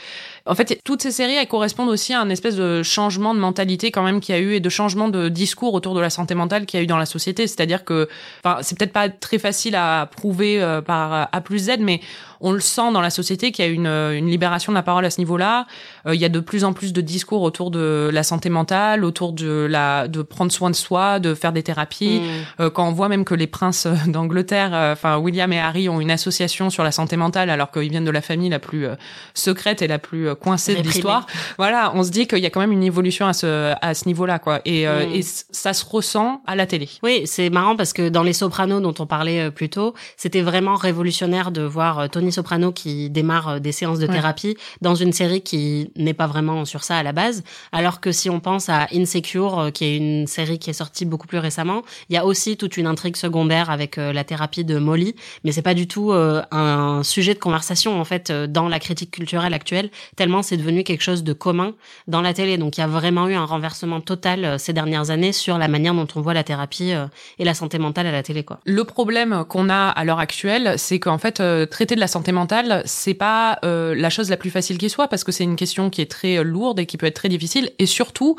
En 0.46 0.56
fait, 0.56 0.80
toutes 0.84 1.02
ces 1.02 1.12
séries 1.12 1.36
elles 1.36 1.48
correspondent 1.48 1.90
aussi 1.90 2.14
à 2.14 2.20
un 2.20 2.30
espèce 2.30 2.58
de 2.58 2.84
changement 2.84 3.34
de 3.34 3.40
mentalité 3.40 3.92
quand 3.92 4.04
même 4.04 4.20
qu'il 4.20 4.36
y 4.36 4.38
a 4.38 4.42
eu 4.42 4.54
et 4.56 4.60
de 4.60 4.70
changement 4.70 5.08
de 5.08 5.30
discours 5.30 5.74
autour 5.74 5.96
de 5.96 6.02
la 6.02 6.10
santé 6.10 6.36
mentale 6.36 6.66
qu'il 6.66 6.80
y 6.80 6.82
a 6.82 6.84
eu 6.84 6.88
dans 6.88 6.98
la 6.98 7.06
société, 7.06 7.48
c'est-à-dire 7.48 7.86
que 7.86 8.10
enfin 8.44 8.58
c'est 8.62 8.78
peut-être 8.78 8.92
pas 8.92 9.08
très 9.08 9.40
facile 9.40 9.76
à 9.76 10.10
prouver 10.14 10.62
euh, 10.62 10.82
par 10.82 11.30
A 11.32 11.42
plus 11.42 11.60
Z 11.60 11.78
mais 11.80 12.02
on 12.44 12.52
le 12.52 12.60
sent 12.60 12.92
dans 12.92 13.02
la 13.02 13.10
société 13.10 13.52
qu'il 13.52 13.66
y 13.66 13.68
a 13.68 13.72
une, 13.72 13.88
euh, 13.88 14.18
une 14.18 14.28
libération 14.28 14.74
de 14.74 14.76
la 14.76 14.84
parole 14.84 15.06
à 15.06 15.10
ce 15.10 15.20
niveau-là. 15.20 15.66
Euh, 16.06 16.14
il 16.14 16.20
y 16.20 16.26
a 16.26 16.30
de 16.30 16.42
plus 16.42 16.66
en 16.66 16.74
plus 16.74 16.92
de 16.92 17.00
discours 17.00 17.42
autour 17.42 17.72
de 17.72 18.10
la 18.12 18.22
santé 18.22 18.50
mentale, 18.50 19.06
autour 19.06 19.32
de 19.32 19.66
la 19.70 20.10
de 20.10 20.22
prendre 20.22 20.52
soin 20.52 20.70
de 20.70 20.76
soi, 20.76 21.20
de 21.20 21.34
faire 21.36 21.54
des 21.54 21.64
thérapies. 21.64 22.20
Mm. 22.20 22.64
Euh, 22.64 22.70
quand 22.70 22.88
on 22.88 22.92
voit 22.92 23.08
même 23.08 23.24
que 23.24 23.34
les 23.34 23.48
princes 23.48 23.86
euh, 23.86 23.96
d'Angleterre, 24.08 24.72
euh, 24.74 24.92
enfin 24.92 25.18
William 25.18 25.52
et 25.54 25.60
Harry 25.60 25.88
ont 25.88 26.02
une 26.02 26.12
association 26.12 26.70
sur 26.70 26.84
la 26.84 26.92
santé 26.92 27.16
mentale 27.16 27.50
alors 27.50 27.72
qu'ils 27.72 27.90
viennent 27.90 28.04
de 28.04 28.12
la 28.12 28.22
famille 28.22 28.50
la 28.50 28.60
plus 28.60 28.88
euh, 28.88 28.96
secrète 29.34 29.82
et 29.82 29.88
la 29.88 29.98
plus 29.98 30.33
de 30.36 30.82
l'histoire. 30.82 31.26
Voilà, 31.58 31.92
on 31.96 32.04
se 32.04 32.10
dit 32.12 32.28
qu'il 32.28 32.40
y 32.40 32.46
a 32.46 32.50
quand 32.50 32.60
même 32.60 32.72
une 32.72 32.84
évolution 32.84 33.26
à 33.28 33.34
ce 33.34 33.74
à 33.82 33.94
ce 33.94 34.06
niveau-là 34.08 34.40
quoi. 34.40 34.62
Et, 34.66 34.88
euh, 34.88 35.06
Mm. 35.08 35.14
et 35.16 35.22
ça 35.24 35.74
se 35.74 35.86
ressent 35.86 36.42
à 36.48 36.56
la 36.56 36.66
télé. 36.66 36.90
Oui, 37.04 37.22
c'est 37.26 37.50
marrant 37.50 37.76
parce 37.76 37.94
que 37.94 38.10
dans 38.10 38.24
Les 38.24 38.34
Sopranos 38.34 38.80
dont 38.82 38.94
on 39.00 39.06
parlait 39.06 39.42
euh, 39.48 39.52
plus 39.52 39.70
tôt, 39.70 39.94
c'était 40.18 40.42
vraiment 40.42 40.76
révolutionnaire 40.76 41.52
de 41.52 41.62
voir 41.62 42.00
euh, 42.00 42.08
Tony 42.08 42.32
Soprano 42.32 42.72
qui 42.72 43.10
démarre 43.10 43.60
des 43.60 43.72
séances 43.72 44.00
de 44.00 44.08
Ouais. 44.08 44.14
thérapie 44.14 44.56
dans 44.82 44.96
une 44.96 45.14
série 45.14 45.42
qui 45.42 45.92
n'est 45.96 46.14
pas 46.14 46.28
vraiment 46.28 46.66
sur 46.66 46.84
ça 46.84 46.98
à 46.98 47.04
la 47.04 47.12
base. 47.14 47.44
Alors 47.72 48.00
que 48.02 48.12
si 48.12 48.30
on 48.30 48.40
pense 48.40 48.70
à 48.70 48.88
Insecure, 48.94 49.70
qui 49.74 49.86
est 49.86 49.98
une 49.98 50.28
série 50.28 50.60
qui 50.60 50.70
est 50.70 50.74
sortie 50.74 51.06
beaucoup 51.06 51.28
plus 51.28 51.40
récemment, 51.40 51.82
il 52.10 52.16
y 52.16 52.18
a 52.18 52.26
aussi 52.26 52.58
toute 52.58 52.78
une 52.78 52.88
intrigue 52.88 53.16
secondaire 53.16 53.70
avec 53.70 53.96
la 53.98 54.24
thérapie 54.24 54.64
de 54.66 54.78
Molly, 54.78 55.16
mais 55.44 55.52
c'est 55.52 55.62
pas 55.62 55.74
du 55.74 55.88
tout 55.88 56.12
un 56.14 57.02
sujet 57.04 57.34
de 57.34 57.40
conversation 57.40 58.00
en 58.00 58.04
fait 58.06 58.32
dans 58.32 58.68
la 58.68 58.80
critique 58.80 59.12
culturelle 59.12 59.54
actuelle, 59.54 59.90
tellement 60.24 60.42
c'est 60.42 60.56
devenu 60.56 60.86
quelque 60.86 61.02
chose 61.02 61.22
de 61.26 61.34
commun 61.34 61.74
dans 62.08 62.22
la 62.22 62.34
télé. 62.34 62.58
Donc 62.58 62.78
il 62.78 62.80
y 62.80 62.84
a 62.84 62.88
vraiment 62.88 63.28
eu 63.28 63.34
un 63.34 63.44
renversement 63.44 64.00
total 64.00 64.46
euh, 64.46 64.58
ces 64.58 64.72
dernières 64.72 65.10
années 65.10 65.34
sur 65.34 65.58
la 65.58 65.68
manière 65.68 65.94
dont 65.94 66.08
on 66.16 66.22
voit 66.22 66.34
la 66.34 66.46
thérapie 66.46 66.94
euh, 66.94 67.08
et 67.40 67.44
la 67.44 67.54
santé 67.54 67.78
mentale 67.78 68.08
à 68.08 68.14
la 68.14 68.24
télé. 68.24 68.46
Quoi. 68.46 68.62
Le 68.64 68.86
problème 68.86 69.44
qu'on 69.50 69.68
a 69.68 69.90
à 69.90 70.06
l'heure 70.06 70.20
actuelle, 70.20 70.76
c'est 70.78 70.98
qu'en 70.98 71.18
fait, 71.18 71.42
euh, 71.42 71.66
traiter 71.66 71.96
de 71.96 72.00
la 72.00 72.08
santé 72.08 72.32
mentale, 72.32 72.84
c'est 72.86 73.14
pas 73.14 73.60
la 73.64 74.10
chose 74.10 74.30
la 74.30 74.38
plus 74.38 74.50
facile 74.50 74.78
qui 74.78 74.90
soit 74.90 75.10
parce 75.10 75.26
que 75.26 75.34
c'est 75.34 75.44
une 75.44 75.58
question 75.58 75.90
qui 75.90 76.02
est 76.02 76.10
très 76.10 76.42
lourde 76.42 76.80
et 76.80 76.86
qui 76.86 76.96
peut 76.96 77.08
être 77.08 77.16
très 77.16 77.30
difficile. 77.30 77.72
Et 77.80 77.86
surtout, 77.86 78.38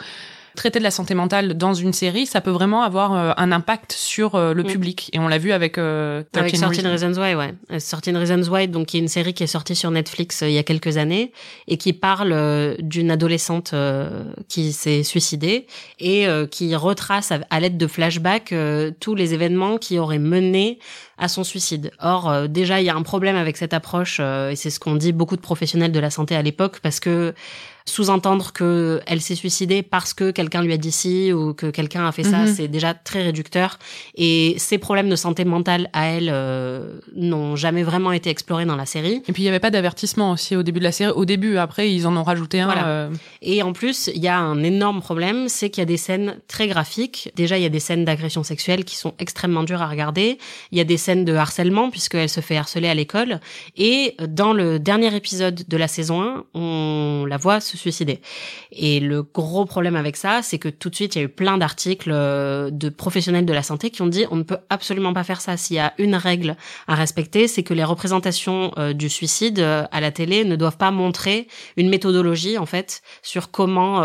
traiter 0.55 0.79
de 0.79 0.85
la 0.85 0.91
santé 0.91 1.15
mentale 1.15 1.55
dans 1.55 1.75
une 1.75 1.93
série, 1.93 2.27
ça 2.27 2.41
peut 2.41 2.51
vraiment 2.51 2.83
avoir 2.83 3.13
euh, 3.13 3.33
un 3.37 3.53
impact 3.53 3.93
sur 3.93 4.35
euh, 4.35 4.55
le 4.55 4.63
mm. 4.63 4.67
public. 4.67 5.11
Et 5.13 5.19
on 5.19 5.29
l'a 5.29 5.39
vu 5.39 5.53
avec 5.53 5.79
euh, 5.79 6.23
avec 6.35 6.57
Certain 6.57 6.91
Reasons 6.91 7.21
Why, 7.21 7.35
ouais. 7.35 7.55
Certain 7.79 8.19
Reasons 8.19 8.51
Why, 8.51 8.69
donc 8.69 8.87
qui 8.87 8.99
est 8.99 9.01
une 9.01 9.09
série 9.09 9.35
qui 9.35 9.43
est 9.43 9.49
sortie 9.49 9.75
sur 9.75 9.91
Netflix 9.91 10.43
il 10.43 10.53
y 10.53 10.59
a 10.59 10.63
quelques 10.63 10.97
années 10.97 11.33
et 11.67 11.77
qui 11.77 11.93
parle 11.93 12.77
d'une 12.81 13.11
adolescente 13.11 13.75
qui 14.49 14.73
s'est 14.73 15.03
suicidée 15.03 15.67
et 15.99 16.27
qui 16.51 16.75
retrace 16.77 17.33
à, 17.33 17.61
l'aide 17.61 17.77
de 17.77 17.87
flashbacks 17.87 18.55
tous 19.01 19.15
les 19.15 19.35
événements 19.35 19.79
qui 19.79 19.99
auraient 19.99 20.19
mené 20.19 20.79
à 21.19 21.29
son 21.29 21.45
suicide. 21.45 21.91
Or, 22.01 22.49
déjà, 22.49 22.81
il 22.81 22.87
y 22.87 22.91
a 22.91 22.95
un 22.95 23.03
problème 23.03 23.37
avec 23.37 23.57
cette 23.57 23.75
approche, 23.75 24.21
et 24.21 24.57
c'est 24.57 24.71
ce 24.71 24.81
qu'ont 24.81 24.97
dit 24.97 25.13
beaucoup 25.13 25.37
de 25.37 25.41
professionnels 25.41 25.93
de 25.93 26.01
la 26.01 26.11
santé 26.11 26.37
à 26.37 26.43
l'époque, 26.43 26.81
parce 26.83 27.01
que 27.01 27.35
sous-entendre 27.87 28.53
que 28.53 29.01
elle 29.07 29.21
s'est 29.21 29.35
suicidée 29.35 29.83
parce 29.83 30.15
que 30.15 30.31
quelqu'un 30.31 30.63
lui 30.63 30.73
a 30.73 30.79
dit 30.79 30.91
si 30.91 31.33
ou 31.33 31.53
que 31.53 31.67
quelqu'un 31.67 32.07
a 32.07 32.13
fait 32.13 32.25
ça, 32.25 32.39
mhm. 32.39 32.55
c'est 32.55 32.69
déjà 32.69 32.95
très 32.95 33.23
réducteur. 33.23 33.79
Et 34.15 34.55
ses 34.59 34.79
problèmes 34.79 35.11
de 35.11 35.17
santé 35.17 35.45
mentale 35.45 35.91
à 35.93 36.07
elle 36.07 36.31
euh, 36.33 36.99
n'ont 37.15 37.57
jamais 37.57 37.83
vraiment 37.83 38.13
été 38.13 38.31
explorés 38.31 38.65
dans 38.65 38.77
la 38.77 38.87
série. 38.87 39.23
Et 39.29 39.33
puis 39.33 39.43
il 39.43 39.47
y 39.47 39.49
avait 39.49 39.61
pas 39.61 39.71
d'avertissement 39.71 40.33
aussi 40.33 40.57
au 40.57 40.63
début 40.63 40.79
de 40.79 40.85
la 40.85 40.93
série. 40.93 41.13
Au 41.13 41.27
début, 41.27 41.59
après 41.59 41.93
ils 41.93 42.07
en 42.07 42.17
ont 42.17 42.23
rajouté 42.23 42.61
un. 42.61 42.87
Euh. 42.87 43.11
Et 43.43 43.63
en 43.63 43.75
plus, 43.75 44.11
il 44.15 44.23
y 44.23 44.29
a 44.29 44.39
un 44.39 44.63
énorme 44.63 45.03
problème, 45.03 45.49
c'est 45.49 45.69
qu'il 45.69 45.83
y 45.83 45.87
a 45.87 45.87
des 45.87 45.99
scènes 45.99 46.39
très 46.49 46.69
graphiques. 46.69 47.33
Déjà, 47.37 47.59
il 47.59 47.63
y 47.63 47.67
a 47.67 47.71
des 47.71 47.81
scènes 47.81 48.07
d'agression 48.07 48.43
sexuelle 48.43 48.85
qui 48.85 48.97
sont 48.97 49.13
extrêmement 49.19 49.63
dures 49.63 49.83
à 49.83 49.89
regarder. 49.89 50.39
Il 50.73 50.79
y 50.79 50.81
a 50.81 50.85
des 50.85 50.97
scènes 50.97 51.27
de 51.27 51.35
harcèlement 51.35 51.91
puisqu'elle 51.91 52.31
se 52.31 52.41
fait 52.41 52.57
harceler 52.57 52.89
à 52.89 52.95
l'école. 52.95 53.41
Et 53.77 54.17
dans 54.27 54.55
le 54.55 54.79
dernier 54.79 55.15
épisode 55.15 55.65
de 55.69 55.77
la 55.77 55.89
saison 55.89 56.23
1, 56.23 56.45
on 56.55 57.27
la 57.27 57.37
voit 57.37 57.61
suicider. 57.77 58.21
Et 58.73 59.01
le 59.01 59.23
gros 59.23 59.65
problème 59.65 59.97
avec 59.97 60.17
ça, 60.17 60.41
c'est 60.43 60.59
que 60.59 60.69
tout 60.69 60.91
de 60.91 60.95
suite, 60.95 61.15
il 61.15 61.19
y 61.19 61.23
a 61.23 61.25
eu 61.25 61.29
plein 61.29 61.59
d'articles 61.59 62.11
euh, 62.13 62.71
de 62.71 62.89
professionnels 62.89 63.47
de 63.47 63.53
la 63.53 63.63
santé 63.63 63.91
qui 63.91 64.03
ont 64.03 64.07
dit 64.07 64.25
on 64.31 64.37
ne 64.37 64.43
peut 64.43 64.59
absolument 64.71 65.13
pas 65.13 65.25
faire 65.25 65.41
ça. 65.41 65.57
S'il 65.57 65.77
y 65.77 65.81
a 65.81 65.93
une 65.99 66.15
règle 66.15 66.57
à 66.89 66.95
respecter, 66.95 67.49
c'est 67.49 67.63
que 67.63 67.75
les 67.75 67.85
représentations 67.85 68.73
euh, 68.79 68.93
du 68.93 69.09
suicide 69.09 69.59
euh, 69.61 69.85
à 69.91 70.01
la 70.01 70.11
télé 70.11 70.45
ne 70.45 70.57
doivent 70.57 70.77
pas 70.77 70.91
montrer 70.91 71.49
une 71.77 71.89
méthodologie 71.89 72.59
en 72.59 72.67
fait 72.67 73.03
sur 73.23 73.51
comment 73.51 74.03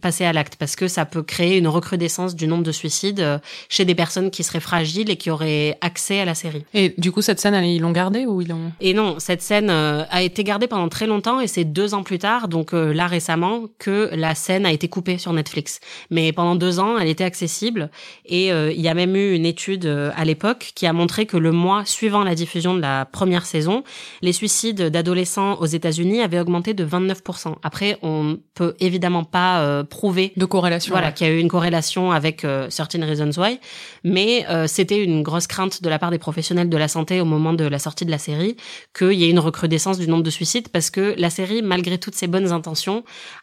passer 0.00 0.24
à 0.24 0.32
l'acte, 0.32 0.56
parce 0.56 0.76
que 0.76 0.88
ça 0.88 1.04
peut 1.04 1.22
créer 1.22 1.58
une 1.58 1.68
recrudescence 1.68 2.34
du 2.34 2.46
nombre 2.46 2.62
de 2.62 2.72
suicides 2.72 3.40
chez 3.68 3.84
des 3.84 3.94
personnes 3.94 4.30
qui 4.30 4.42
seraient 4.42 4.60
fragiles 4.60 5.10
et 5.10 5.16
qui 5.16 5.30
auraient 5.30 5.76
accès 5.80 6.20
à 6.20 6.24
la 6.24 6.34
série. 6.34 6.64
Et 6.74 6.94
du 6.98 7.12
coup, 7.12 7.22
cette 7.22 7.40
scène, 7.40 7.54
ils 7.64 7.80
l'ont 7.80 7.92
gardée 7.92 8.26
ou 8.26 8.40
ils 8.40 8.48
l'ont 8.48 8.72
Et 8.80 8.94
non, 8.94 9.16
cette 9.18 9.42
scène 9.42 9.70
a 9.70 10.22
été 10.22 10.44
gardée 10.44 10.66
pendant 10.66 10.88
très 10.88 11.06
longtemps 11.06 11.40
et 11.40 11.46
c'est 11.46 11.64
deux 11.64 11.94
ans 11.94 12.02
plus 12.02 12.18
tard, 12.18 12.48
donc 12.48 12.72
là 12.92 13.06
récemment 13.06 13.62
que 13.78 14.10
la 14.12 14.34
scène 14.34 14.66
a 14.66 14.72
été 14.72 14.88
coupée 14.88 15.18
sur 15.18 15.32
Netflix. 15.32 15.80
Mais 16.10 16.32
pendant 16.32 16.54
deux 16.54 16.80
ans, 16.80 16.98
elle 16.98 17.08
était 17.08 17.24
accessible 17.24 17.90
et 18.24 18.52
euh, 18.52 18.72
il 18.72 18.80
y 18.80 18.88
a 18.88 18.94
même 18.94 19.16
eu 19.16 19.34
une 19.34 19.46
étude 19.46 19.86
euh, 19.86 20.10
à 20.16 20.24
l'époque 20.24 20.72
qui 20.74 20.86
a 20.86 20.92
montré 20.92 21.26
que 21.26 21.36
le 21.36 21.52
mois 21.52 21.84
suivant 21.84 22.24
la 22.24 22.34
diffusion 22.34 22.74
de 22.74 22.80
la 22.80 23.04
première 23.04 23.46
saison, 23.46 23.84
les 24.22 24.32
suicides 24.32 24.82
d'adolescents 24.82 25.54
aux 25.60 25.66
États-Unis 25.66 26.20
avaient 26.20 26.40
augmenté 26.40 26.74
de 26.74 26.84
29%. 26.84 27.54
Après, 27.62 27.98
on 28.02 28.38
peut 28.54 28.74
évidemment 28.80 29.24
pas 29.24 29.60
euh, 29.60 29.84
prouver 29.84 30.32
de 30.36 30.44
corrélation. 30.44 30.92
Voilà, 30.92 31.12
qu'il 31.12 31.26
y 31.26 31.30
a 31.30 31.32
eu 31.32 31.38
une 31.38 31.48
corrélation 31.48 32.12
avec 32.12 32.46
Certain 32.68 33.04
Reasons 33.04 33.30
Why, 33.40 33.60
mais 34.04 34.46
c'était 34.66 35.02
une 35.02 35.22
grosse 35.22 35.46
crainte 35.46 35.82
de 35.82 35.88
la 35.88 35.98
part 35.98 36.10
des 36.10 36.18
professionnels 36.18 36.68
de 36.68 36.76
la 36.76 36.88
santé 36.88 37.20
au 37.20 37.24
moment 37.24 37.52
de 37.52 37.64
la 37.64 37.78
sortie 37.78 38.04
de 38.04 38.10
la 38.10 38.18
série 38.18 38.56
qu'il 38.96 39.12
y 39.12 39.24
ait 39.24 39.30
une 39.30 39.38
recrudescence 39.38 39.98
du 39.98 40.08
nombre 40.08 40.22
de 40.22 40.30
suicides 40.30 40.68
parce 40.68 40.90
que 40.90 41.14
la 41.18 41.30
série, 41.30 41.62
malgré 41.62 41.98
toutes 41.98 42.14
ses 42.14 42.26
bonnes 42.26 42.52
intentions 42.52 42.77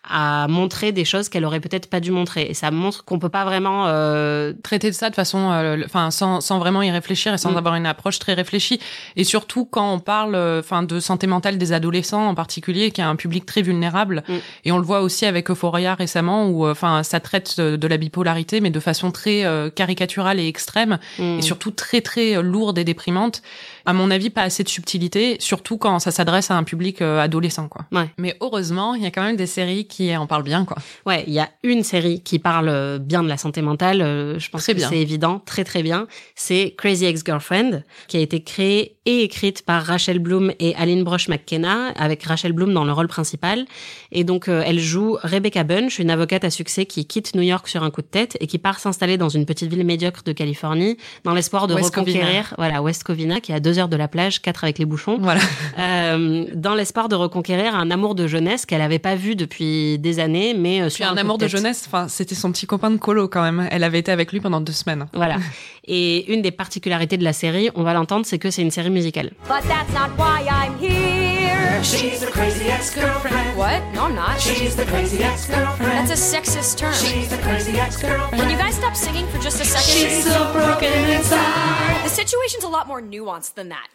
à 0.04 0.48
montrer 0.48 0.92
des 0.92 1.06
choses 1.06 1.30
qu'elle 1.30 1.46
aurait 1.46 1.60
peut-être 1.60 1.90
pas 1.90 2.00
dû 2.00 2.12
montrer. 2.12 2.44
Et 2.50 2.54
ça 2.54 2.72
montre 2.72 3.04
qu'on 3.06 3.20
peut 3.20 3.30
pas 3.30 3.46
vraiment 3.46 3.88
euh, 3.88 4.54
traiter 4.64 4.90
de 4.90 4.96
ça 4.96 5.10
de 5.10 5.16
façon, 5.16 5.52
euh, 5.52 5.82
enfin, 5.86 6.12
sans, 6.12 6.42
sans 6.42 6.60
vraiment 6.60 6.82
y 6.82 6.92
réfléchir 6.92 7.34
et 7.34 7.38
sans 7.38 7.52
mm. 7.52 7.58
avoir 7.58 7.76
une 7.76 7.86
approche 7.86 8.20
très 8.20 8.34
réfléchie. 8.34 8.80
Et 9.16 9.24
surtout 9.24 9.66
quand 9.66 9.94
on 9.94 10.00
parle, 10.00 10.36
euh, 10.36 10.60
enfin, 10.60 10.84
de 10.84 11.00
santé 11.00 11.28
mentale 11.28 11.58
des 11.58 11.74
adolescents 11.74 12.28
en 12.28 12.36
particulier, 12.36 12.92
qui 12.92 13.02
est 13.02 13.06
un 13.06 13.16
public 13.16 13.46
très 13.46 13.62
vulnérable. 13.62 14.24
Mm. 14.28 14.34
Et 14.66 14.72
on 14.72 14.78
le 14.78 14.86
voit 14.86 15.02
aussi 15.02 15.26
avec 15.26 15.50
Euphoria 15.50 15.96
récemment, 15.96 16.48
où, 16.48 16.68
enfin, 16.68 17.04
ça 17.04 17.20
traite 17.20 17.60
de, 17.60 17.88
la 17.88 17.98
bipolarité, 17.98 18.62
mais 18.62 18.72
de 18.72 18.80
façon 18.80 19.12
très 19.12 19.44
caricaturale 19.76 20.40
et 20.40 20.48
extrême, 20.48 20.98
mm. 21.20 21.40
et 21.40 21.42
surtout 21.42 21.72
très 21.72 22.02
très 22.02 22.42
lourde 22.42 22.78
et 22.78 22.84
déprimante 22.84 23.42
à 23.86 23.94
mon 23.94 24.12
avis, 24.12 24.30
pas 24.30 24.42
assez 24.42 24.64
de 24.64 24.70
subtilité, 24.70 25.38
surtout 25.40 25.78
quand 25.78 26.00
ça 26.00 26.12
s'adresse 26.12 26.52
à 26.52 26.56
un 26.56 26.64
public 26.64 27.02
euh, 27.02 27.20
adolescent, 27.20 27.68
quoi. 27.68 27.86
Ouais. 27.92 28.10
Mais 28.18 28.36
heureusement, 28.42 28.96
il 28.96 29.04
y 29.04 29.06
a 29.06 29.12
quand 29.12 29.24
même 29.24 29.36
des 29.36 29.48
séries 29.48 29.86
qui 29.86 30.16
en 30.16 30.28
parlent 30.28 30.44
bien, 30.44 30.66
quoi. 30.66 30.78
Ouais, 31.06 31.24
il 31.28 31.34
y 31.34 31.40
a 31.40 31.50
une 31.64 31.84
série 31.84 32.22
qui 32.22 32.40
parle 32.40 32.70
euh, 32.70 32.98
bien 32.98 33.24
de 33.24 33.30
la 33.30 33.38
santé 33.38 33.62
mentale. 33.62 34.02
Euh, 34.02 34.40
je 34.40 34.50
pense 34.50 34.66
que 34.66 34.80
c'est 34.80 35.00
évident, 35.00 35.40
très 35.46 35.64
très 35.64 35.84
bien. 35.84 36.08
C'est 36.36 36.74
Crazy 36.78 37.06
Ex-Girlfriend, 37.06 37.84
qui 38.08 38.18
a 38.18 38.20
été 38.20 38.44
créée 38.44 38.95
et 39.06 39.24
écrite 39.24 39.64
par 39.64 39.84
Rachel 39.84 40.20
Bloom 40.20 40.52
et 40.60 40.76
Aline 40.76 41.04
Brosh 41.04 41.28
McKenna, 41.28 41.90
avec 41.98 42.24
Rachel 42.24 42.54
Bloom 42.54 42.74
dans 42.74 42.86
le 42.86 42.92
rôle 42.92 43.08
principal. 43.08 43.66
Et 44.12 44.24
donc, 44.24 44.48
elle 44.48 44.80
joue 44.80 45.18
Rebecca 45.22 45.64
Bunch, 45.64 46.00
une 46.00 46.10
avocate 46.10 46.44
à 46.44 46.50
succès 46.50 46.86
qui 46.86 47.06
quitte 47.06 47.36
New 47.36 47.42
York 47.42 47.68
sur 47.68 47.84
un 47.84 47.92
coup 47.92 48.02
de 48.02 48.08
tête 48.08 48.38
et 48.40 48.48
qui 48.48 48.58
part 48.58 48.80
s'installer 48.80 49.18
dans 49.18 49.30
une 49.30 49.46
petite 49.46 49.70
ville 49.70 49.86
médiocre 49.86 50.24
de 50.24 50.32
Californie, 50.32 50.98
dans 51.24 51.34
l'espoir 51.34 51.68
de 51.68 51.74
reconquérir, 51.74 52.54
voilà, 52.58 52.82
West 52.82 53.04
Covina, 53.04 53.40
qui 53.40 53.54
a 53.54 53.60
deux 53.60 53.80
heures 53.80 53.90
de 53.90 53.98
la 53.98 54.08
plage, 54.08 54.42
quatre 54.42 54.64
avec 54.64 54.80
les 54.80 54.86
bouchons. 54.86 55.18
Voilà. 55.20 55.42
Euh, 55.78 56.46
dans 56.54 56.74
l'espoir 56.74 57.10
de 57.10 57.16
reconquérir 57.16 57.76
un 57.76 57.92
amour 57.92 58.16
de 58.16 58.28
jeunesse 58.28 58.66
qu'elle 58.66 58.82
avait 58.82 59.00
pas 59.00 59.16
vu 59.16 59.36
depuis 59.36 60.00
des 60.00 60.20
années, 60.20 60.54
mais 60.54 60.82
euh, 60.82 60.90
sur 60.90 61.06
un, 61.06 61.18
amour 61.18 61.38
de 61.38 61.48
jeunesse. 61.48 61.84
Enfin, 61.88 62.08
c'était 62.08 62.36
son 62.36 62.52
petit 62.52 62.66
copain 62.66 62.92
de 62.92 62.98
colo 62.98 63.28
quand 63.28 63.42
même. 63.42 63.68
Elle 63.72 63.84
avait 63.84 64.00
été 64.00 64.12
avec 64.12 64.32
lui 64.32 64.40
pendant 64.40 64.62
deux 64.62 64.74
semaines. 64.74 65.08
Voilà. 65.14 65.38
Et 65.88 66.32
une 66.34 66.42
des 66.42 66.52
particularités 66.52 67.18
de 67.18 67.24
la 67.24 67.34
série, 67.34 67.70
on 67.76 67.84
va 67.84 67.94
l'entendre, 67.94 68.26
c'est 68.26 68.40
que 68.40 68.50
c'est 68.50 68.62
une 68.62 68.72
série 68.72 68.90
musicale. 68.98 69.30
But 69.48 69.64
that's 69.72 69.92
not 70.00 70.10
why 70.22 70.38
I'm 70.60 70.74
here. 70.78 71.84
She's 71.84 72.20
the 72.26 72.32
crazy 72.38 72.66
ex-girlfriend. 72.76 73.58
What? 73.58 73.82
No, 73.94 74.06
I'm 74.08 74.16
not. 74.16 74.40
She's 74.40 74.76
the 74.76 74.86
crazy 74.86 75.20
ex-girlfriend. 75.24 75.92
That's 75.92 76.14
a 76.18 76.22
sexist 76.36 76.78
term. 76.78 76.94
She's 76.94 77.30
the 77.30 77.38
crazy 77.46 77.78
ex-girlfriend. 77.86 78.42
Can 78.42 78.50
you 78.50 78.58
guys 78.58 78.76
stop 78.76 78.96
singing 78.96 79.28
for 79.28 79.40
just 79.48 79.62
a 79.62 79.66
second? 79.66 79.94
She's 79.94 80.24
so 80.24 80.40
broken 80.54 80.94
inside. 81.16 82.04
The 82.04 82.10
situation's 82.10 82.64
a 82.64 82.72
lot 82.78 82.88
more 82.88 83.02
nuanced 83.02 83.54
than 83.56 83.70
that. 83.70 83.88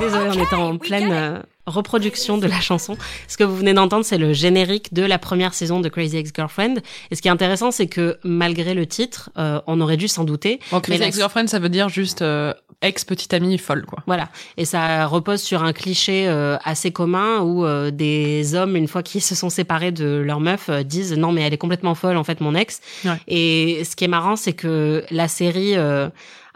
Désolée, 0.00 0.30
on 0.30 0.38
était 0.38 0.56
en 0.56 0.78
pleine 0.78 1.44
reproduction 1.66 2.38
de 2.38 2.46
la 2.46 2.60
chanson. 2.60 2.96
Ce 3.28 3.36
que 3.36 3.44
vous 3.44 3.56
venez 3.56 3.74
d'entendre, 3.74 4.04
c'est 4.04 4.18
le 4.18 4.32
générique 4.32 4.92
de 4.92 5.02
la 5.02 5.18
première 5.18 5.54
saison 5.54 5.80
de 5.80 5.88
Crazy 5.88 6.16
Ex-Girlfriend. 6.16 6.76
Et 7.10 7.14
ce 7.14 7.22
qui 7.22 7.28
est 7.28 7.30
intéressant, 7.30 7.70
c'est 7.70 7.86
que 7.86 8.18
malgré 8.24 8.74
le 8.74 8.86
titre, 8.86 9.30
euh, 9.38 9.60
on 9.66 9.80
aurait 9.80 9.96
dû 9.96 10.08
s'en 10.08 10.24
douter. 10.24 10.58
Crazy 10.82 11.02
Ex-Girlfriend, 11.02 11.46
ça 11.46 11.58
veut 11.58 11.68
dire 11.68 11.88
juste 11.88 12.22
euh, 12.22 12.52
ex-petite 12.80 13.32
amie 13.32 13.58
folle, 13.58 13.86
quoi. 13.86 14.02
Voilà. 14.06 14.28
Et 14.56 14.64
ça 14.64 15.06
repose 15.06 15.40
sur 15.40 15.62
un 15.62 15.72
cliché 15.72 16.26
assez 16.64 16.90
commun 16.90 17.40
où 17.40 17.64
des 17.90 18.54
hommes, 18.54 18.76
une 18.76 18.88
fois 18.88 19.02
qu'ils 19.02 19.22
se 19.22 19.34
sont 19.34 19.50
séparés 19.50 19.92
de 19.92 20.22
leur 20.24 20.40
meuf, 20.40 20.68
disent 20.84 21.16
non 21.16 21.30
mais 21.30 21.42
elle 21.42 21.54
est 21.54 21.58
complètement 21.58 21.94
folle, 21.94 22.16
en 22.16 22.24
fait, 22.24 22.40
mon 22.40 22.54
ex. 22.54 22.80
Et 23.28 23.84
ce 23.84 23.94
qui 23.94 24.04
est 24.04 24.08
marrant, 24.08 24.34
c'est 24.34 24.52
que 24.52 25.04
la 25.10 25.28
série 25.28 25.76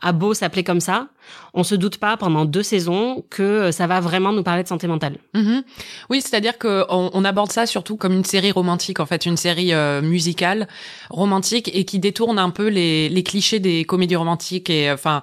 a 0.03 0.13
beau 0.13 0.35
s'appeler 0.35 0.65
comme 0.65 0.81
ça, 0.81 1.09
on 1.55 1.65
se 1.65 1.75
doute 1.75 1.97
pas 1.97 2.17
pendant 2.17 2.45
deux 2.45 2.63
saisons 2.63 3.25
que 3.31 3.71
ça 3.71 3.87
va 3.87 4.01
vraiment 4.01 4.33
nous 4.33 4.43
parler 4.43 4.63
de 4.63 4.69
santé 4.69 4.87
mentale. 4.87 5.17
Mm-hmm. 5.35 5.63
Oui, 6.11 6.21
c'est-à-dire 6.21 6.59
que 6.59 6.85
on, 6.91 7.25
aborde 7.25 7.51
ça 7.51 7.67
surtout 7.67 7.97
comme 7.97 8.13
une 8.13 8.25
série 8.25 8.53
romantique, 8.53 9.01
en 9.01 9.07
fait, 9.07 9.27
une 9.27 9.37
série 9.37 9.73
euh, 9.73 10.03
musicale 10.03 10.69
romantique 11.11 11.71
et 11.73 11.85
qui 11.85 11.99
détourne 11.99 12.39
un 12.39 12.51
peu 12.51 12.69
les, 12.69 13.09
les 13.09 13.23
clichés 13.23 13.59
des 13.59 13.85
comédies 13.85 14.17
romantiques 14.17 14.71
et 14.71 14.93
enfin 14.93 15.23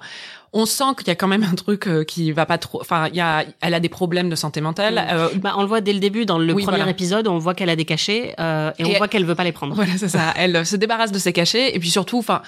on 0.54 0.66
sent 0.66 0.94
qu'il 0.96 1.08
y 1.08 1.10
a 1.10 1.16
quand 1.16 1.26
même 1.26 1.42
un 1.42 1.54
truc 1.54 1.88
euh, 1.88 2.04
qui 2.04 2.30
va 2.30 2.46
pas 2.46 2.58
trop. 2.58 2.80
Enfin, 2.80 3.08
il 3.08 3.16
y 3.16 3.20
a, 3.20 3.44
elle 3.60 3.74
a 3.74 3.80
des 3.80 3.88
problèmes 3.88 4.30
de 4.30 4.36
santé 4.36 4.60
mentale. 4.60 4.94
Mm. 4.94 5.12
Euh, 5.12 5.28
bah, 5.34 5.54
on 5.58 5.62
le 5.62 5.66
voit 5.66 5.80
dès 5.80 5.92
le 5.92 5.98
début 5.98 6.24
dans 6.24 6.38
le 6.38 6.54
premier 6.54 6.88
épisode. 6.88 7.26
On 7.26 7.38
voit 7.38 7.54
qu'elle 7.54 7.70
a 7.70 7.76
des 7.76 7.84
cachets 7.84 8.34
euh, 8.38 8.70
et, 8.78 8.86
on 8.86 8.92
voit 8.92 9.08
qu'elle 9.08 9.24
veut 9.24 9.34
pas 9.34 9.44
les 9.44 9.52
prendre. 9.52 9.74
Voilà, 9.74 9.92
c'est 9.98 10.08
ça. 10.08 10.32
Elle 10.36 10.64
se 10.64 10.76
débarrasse 10.76 11.10
de 11.10 11.18
ses 11.18 11.32
cachets 11.32 11.74
et 11.74 11.78
puis 11.78 11.90
surtout, 11.90 12.18
enfin. 12.18 12.40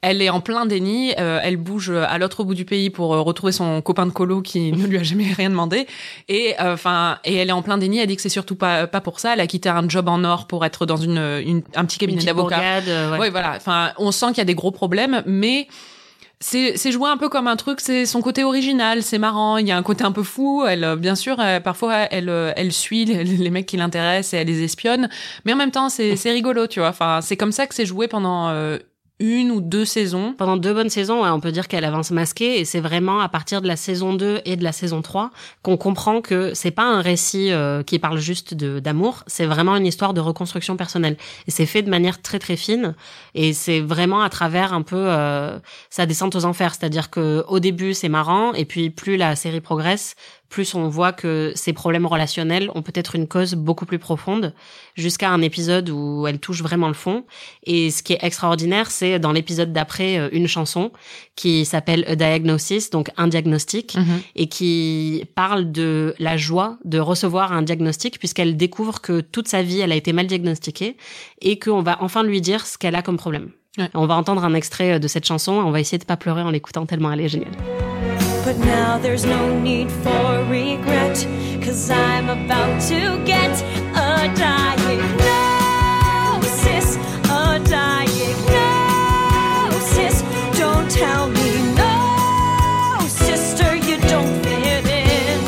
Elle 0.00 0.22
est 0.22 0.30
en 0.30 0.40
plein 0.40 0.64
déni, 0.64 1.12
elle 1.16 1.56
bouge 1.56 1.90
à 1.90 2.18
l'autre 2.18 2.44
bout 2.44 2.54
du 2.54 2.64
pays 2.64 2.88
pour 2.88 3.08
retrouver 3.08 3.52
son 3.52 3.82
copain 3.82 4.06
de 4.06 4.12
colo 4.12 4.42
qui 4.42 4.70
ne 4.70 4.86
lui 4.86 4.96
a 4.96 5.02
jamais 5.02 5.32
rien 5.32 5.50
demandé 5.50 5.86
et 6.28 6.54
enfin 6.60 7.18
et 7.24 7.34
elle 7.34 7.48
est 7.48 7.52
en 7.52 7.62
plein 7.62 7.78
déni, 7.78 7.98
elle 7.98 8.06
dit 8.06 8.14
que 8.14 8.22
c'est 8.22 8.28
surtout 8.28 8.54
pas 8.54 8.86
pas 8.86 9.00
pour 9.00 9.18
ça, 9.18 9.32
elle 9.32 9.40
a 9.40 9.48
quitté 9.48 9.68
un 9.68 9.88
job 9.88 10.08
en 10.08 10.22
or 10.22 10.46
pour 10.46 10.64
être 10.64 10.86
dans 10.86 10.96
une, 10.96 11.42
une 11.44 11.62
un 11.74 11.84
petit 11.84 11.98
cabinet 11.98 12.22
d'avocat. 12.22 12.80
Ouais. 12.80 13.18
ouais. 13.18 13.30
voilà, 13.30 13.54
enfin 13.56 13.92
on 13.98 14.12
sent 14.12 14.26
qu'il 14.28 14.38
y 14.38 14.42
a 14.42 14.44
des 14.44 14.54
gros 14.54 14.70
problèmes 14.70 15.22
mais 15.26 15.66
c'est 16.40 16.76
c'est 16.76 16.92
joué 16.92 17.08
un 17.08 17.16
peu 17.16 17.28
comme 17.28 17.48
un 17.48 17.56
truc 17.56 17.80
c'est 17.80 18.06
son 18.06 18.20
côté 18.20 18.44
original 18.44 19.02
c'est 19.02 19.18
marrant 19.18 19.56
il 19.56 19.66
y 19.66 19.72
a 19.72 19.76
un 19.76 19.82
côté 19.82 20.04
un 20.04 20.12
peu 20.12 20.22
fou 20.22 20.64
elle 20.66 20.84
euh, 20.84 20.96
bien 20.96 21.16
sûr 21.16 21.36
euh, 21.40 21.58
parfois 21.58 22.06
elle 22.12 22.28
euh, 22.28 22.52
elle 22.56 22.72
suit 22.72 23.04
les, 23.04 23.24
les 23.24 23.50
mecs 23.50 23.66
qui 23.66 23.76
l'intéressent 23.76 24.34
et 24.34 24.36
elle 24.38 24.46
les 24.46 24.62
espionne 24.62 25.08
mais 25.44 25.52
en 25.52 25.56
même 25.56 25.72
temps 25.72 25.88
c'est 25.88 26.14
c'est 26.14 26.30
rigolo 26.30 26.68
tu 26.68 26.78
vois 26.78 26.90
enfin 26.90 27.20
c'est 27.22 27.36
comme 27.36 27.50
ça 27.50 27.66
que 27.66 27.74
c'est 27.74 27.86
joué 27.86 28.06
pendant 28.06 28.52
une 29.20 29.50
ou 29.50 29.60
deux 29.60 29.84
saisons. 29.84 30.34
Pendant 30.36 30.56
deux 30.56 30.72
bonnes 30.72 30.90
saisons, 30.90 31.24
on 31.24 31.40
peut 31.40 31.50
dire 31.50 31.66
qu'elle 31.66 31.84
avance 31.84 32.10
masquée 32.10 32.60
et 32.60 32.64
c'est 32.64 32.80
vraiment 32.80 33.20
à 33.20 33.28
partir 33.28 33.60
de 33.60 33.66
la 33.66 33.76
saison 33.76 34.14
2 34.14 34.42
et 34.44 34.56
de 34.56 34.62
la 34.62 34.72
saison 34.72 35.02
3 35.02 35.30
qu'on 35.62 35.76
comprend 35.76 36.20
que 36.20 36.54
c'est 36.54 36.70
pas 36.70 36.84
un 36.84 37.00
récit 37.00 37.50
euh, 37.50 37.82
qui 37.82 37.98
parle 37.98 38.18
juste 38.18 38.54
d'amour, 38.54 39.24
c'est 39.26 39.46
vraiment 39.46 39.76
une 39.76 39.86
histoire 39.86 40.14
de 40.14 40.20
reconstruction 40.20 40.76
personnelle 40.76 41.16
et 41.46 41.50
c'est 41.50 41.66
fait 41.66 41.82
de 41.82 41.90
manière 41.90 42.22
très 42.22 42.38
très 42.38 42.56
fine 42.56 42.94
et 43.34 43.52
c'est 43.52 43.80
vraiment 43.80 44.20
à 44.20 44.30
travers 44.30 44.72
un 44.72 44.82
peu 44.82 44.96
euh, 44.96 45.58
sa 45.90 46.06
descente 46.06 46.36
aux 46.36 46.44
enfers, 46.44 46.74
c'est-à-dire 46.74 47.10
que 47.10 47.44
au 47.48 47.58
début 47.58 47.94
c'est 47.94 48.08
marrant 48.08 48.52
et 48.52 48.64
puis 48.64 48.90
plus 48.90 49.16
la 49.16 49.34
série 49.34 49.60
progresse, 49.60 50.14
plus 50.48 50.74
on 50.74 50.88
voit 50.88 51.12
que 51.12 51.52
ces 51.54 51.72
problèmes 51.72 52.06
relationnels 52.06 52.70
ont 52.74 52.82
peut-être 52.82 53.14
une 53.14 53.28
cause 53.28 53.54
beaucoup 53.54 53.84
plus 53.84 53.98
profonde, 53.98 54.54
jusqu'à 54.94 55.30
un 55.30 55.42
épisode 55.42 55.90
où 55.90 56.26
elle 56.26 56.38
touche 56.38 56.62
vraiment 56.62 56.88
le 56.88 56.94
fond. 56.94 57.24
Et 57.64 57.90
ce 57.90 58.02
qui 58.02 58.14
est 58.14 58.18
extraordinaire, 58.22 58.90
c'est 58.90 59.18
dans 59.18 59.32
l'épisode 59.32 59.72
d'après 59.72 60.18
euh, 60.18 60.28
une 60.32 60.46
chanson 60.48 60.90
qui 61.36 61.64
s'appelle 61.64 62.04
A 62.08 62.16
Diagnosis, 62.16 62.90
donc 62.90 63.10
un 63.16 63.28
diagnostic, 63.28 63.96
Mhm. 63.96 64.20
et 64.36 64.48
qui 64.48 65.24
parle 65.34 65.70
de 65.70 66.14
la 66.18 66.36
joie 66.36 66.78
de 66.84 66.98
recevoir 66.98 67.52
un 67.52 67.62
diagnostic, 67.62 68.18
puisqu'elle 68.18 68.56
découvre 68.56 69.00
que 69.00 69.20
toute 69.20 69.48
sa 69.48 69.62
vie, 69.62 69.80
elle 69.80 69.92
a 69.92 69.96
été 69.96 70.12
mal 70.12 70.26
diagnostiquée, 70.26 70.96
et 71.42 71.58
qu'on 71.58 71.82
va 71.82 71.98
enfin 72.00 72.22
lui 72.22 72.40
dire 72.40 72.66
ce 72.66 72.78
qu'elle 72.78 72.94
a 72.94 73.02
comme 73.02 73.18
problème. 73.18 73.50
Ouais. 73.76 73.90
On 73.94 74.06
va 74.06 74.14
entendre 74.14 74.44
un 74.44 74.54
extrait 74.54 74.98
de 74.98 75.08
cette 75.08 75.26
chanson, 75.26 75.60
et 75.60 75.64
on 75.64 75.70
va 75.70 75.80
esser 75.80 75.98
de 75.98 76.04
pas 76.04 76.16
pleurer 76.16 76.42
en 76.42 76.50
l'écoutant 76.50 76.86
tellement 76.86 77.12
elle 77.12 77.20
est 77.20 77.28
géniale. 77.28 77.52
But 78.48 78.60
now 78.60 78.96
there's 78.96 79.26
no 79.26 79.60
need 79.60 79.90
for 79.92 80.42
regret, 80.48 81.26
cause 81.62 81.90
I'm 81.90 82.30
about 82.30 82.80
to 82.88 83.22
get 83.26 83.62
a 83.92 84.32
diagnosis, 84.34 85.36
a 87.28 87.60
diagnosis. 87.68 88.22
Don't 90.58 90.90
tell 90.90 91.28
me 91.28 91.60
no, 91.76 92.98
sister, 93.06 93.76
you 93.76 93.98
don't 94.08 94.42
fit 94.42 94.86
in. 94.86 95.40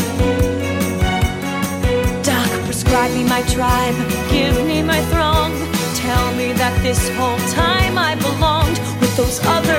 Doc, 2.23 2.51
prescribe 2.67 3.13
me 3.13 3.25
my 3.25 3.41
tribe, 3.45 3.97
give 4.31 4.63
me 4.67 4.83
my 4.83 5.01
throng. 5.07 5.55
Tell 5.95 6.33
me 6.35 6.53
that 6.53 6.79
this 6.83 7.09
whole 7.17 7.41
time 7.49 7.97
I 7.97 8.15
belonged 8.17 8.79
with 9.01 9.17
those 9.17 9.41
other 9.47 9.70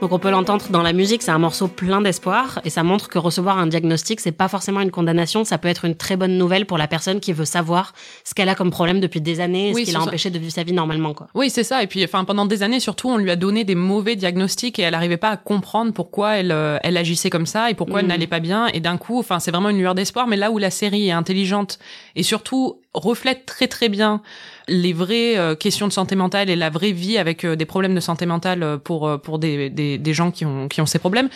Donc 0.00 0.12
on 0.12 0.18
peut 0.18 0.30
l'entendre 0.30 0.66
dans 0.70 0.82
la 0.82 0.92
musique, 0.94 1.22
c'est 1.22 1.30
un 1.30 1.38
morceau 1.38 1.68
plein 1.68 2.00
d'espoir 2.00 2.60
et 2.64 2.70
ça 2.70 2.82
montre 2.82 3.08
que 3.08 3.18
recevoir 3.18 3.58
un 3.58 3.66
diagnostic, 3.66 4.20
c'est 4.20 4.32
pas 4.32 4.48
forcément 4.48 4.80
une 4.80 4.90
condamnation, 4.90 5.44
ça 5.44 5.58
peut 5.58 5.68
être 5.68 5.84
une 5.84 5.94
très 5.94 6.16
bonne 6.16 6.38
nouvelle 6.38 6.64
pour 6.66 6.78
la 6.78 6.86
personne 6.88 7.20
qui 7.20 7.32
veut 7.34 7.44
savoir 7.44 7.92
ce 8.24 8.32
qu'elle 8.34 8.48
a 8.48 8.54
comme 8.54 8.70
problème 8.70 9.00
depuis 9.00 9.20
des 9.20 9.40
années 9.40 9.70
et 9.70 9.74
Oui, 9.74 9.82
ce 9.82 9.86
qui 9.86 9.92
l'a 9.92 10.00
ça. 10.00 10.06
empêché 10.06 10.30
de 10.30 10.38
vivre 10.38 10.52
sa 10.52 10.62
vie 10.62 10.72
normalement 10.72 11.12
quoi. 11.14 11.28
Oui, 11.34 11.50
c'est 11.50 11.64
ça. 11.64 11.82
Et 11.82 11.86
puis, 11.86 12.02
enfin, 12.04 12.24
pendant 12.24 12.46
des 12.46 12.62
années, 12.62 12.80
surtout, 12.80 13.08
on 13.10 13.16
lui 13.18 13.30
a 13.30 13.36
donné 13.36 13.64
des 13.64 13.74
mauvais 13.74 14.16
diagnostics 14.16 14.78
et 14.78 14.82
elle 14.82 14.92
n'arrivait 14.92 15.16
pas 15.18 15.30
à 15.30 15.36
comprendre 15.36 15.92
pourquoi 15.92 16.36
elle, 16.36 16.52
euh, 16.52 16.78
elle 16.82 16.96
agissait 16.96 17.30
comme 17.30 17.46
ça 17.46 17.70
et 17.70 17.74
pourquoi 17.74 18.00
elle 18.00 18.06
Mhm. 18.06 18.10
n'allait 18.12 18.26
pas 18.26 18.40
bien. 18.40 18.68
Et 18.68 18.80
d'un 18.80 18.96
coup, 18.98 19.18
enfin, 19.18 19.38
c'est 19.38 19.50
vraiment 19.50 19.68
une 19.70 19.78
lueur 19.78 19.94
d'espoir. 19.94 20.26
Mais 20.26 20.36
là 20.36 20.50
où 20.50 20.58
la 20.58 20.70
série 20.70 21.08
est 21.08 21.12
intelligente 21.12 21.78
et 22.16 22.22
surtout 22.22 22.80
reflète 22.94 23.44
très 23.46 23.66
très 23.68 23.88
bien 23.90 24.22
les 24.68 24.92
vraies 24.92 25.38
euh, 25.38 25.54
questions 25.54 25.86
de 25.86 25.92
santé 25.92 26.16
mentale 26.16 26.50
et 26.50 26.56
la 26.56 26.70
vraie 26.70 26.92
vie 26.92 27.18
avec 27.18 27.44
euh, 27.44 27.56
des 27.56 27.66
problèmes 27.66 27.94
de 27.94 28.00
santé 28.00 28.26
mentale 28.26 28.62
euh, 28.62 28.78
pour 28.78 29.20
pour 29.20 29.38
des, 29.38 29.70
des 29.70 29.98
des 29.98 30.14
gens 30.14 30.30
qui 30.30 30.44
ont 30.44 30.68
qui 30.68 30.80
ont 30.80 30.86
ces 30.86 30.98
problèmes 30.98 31.28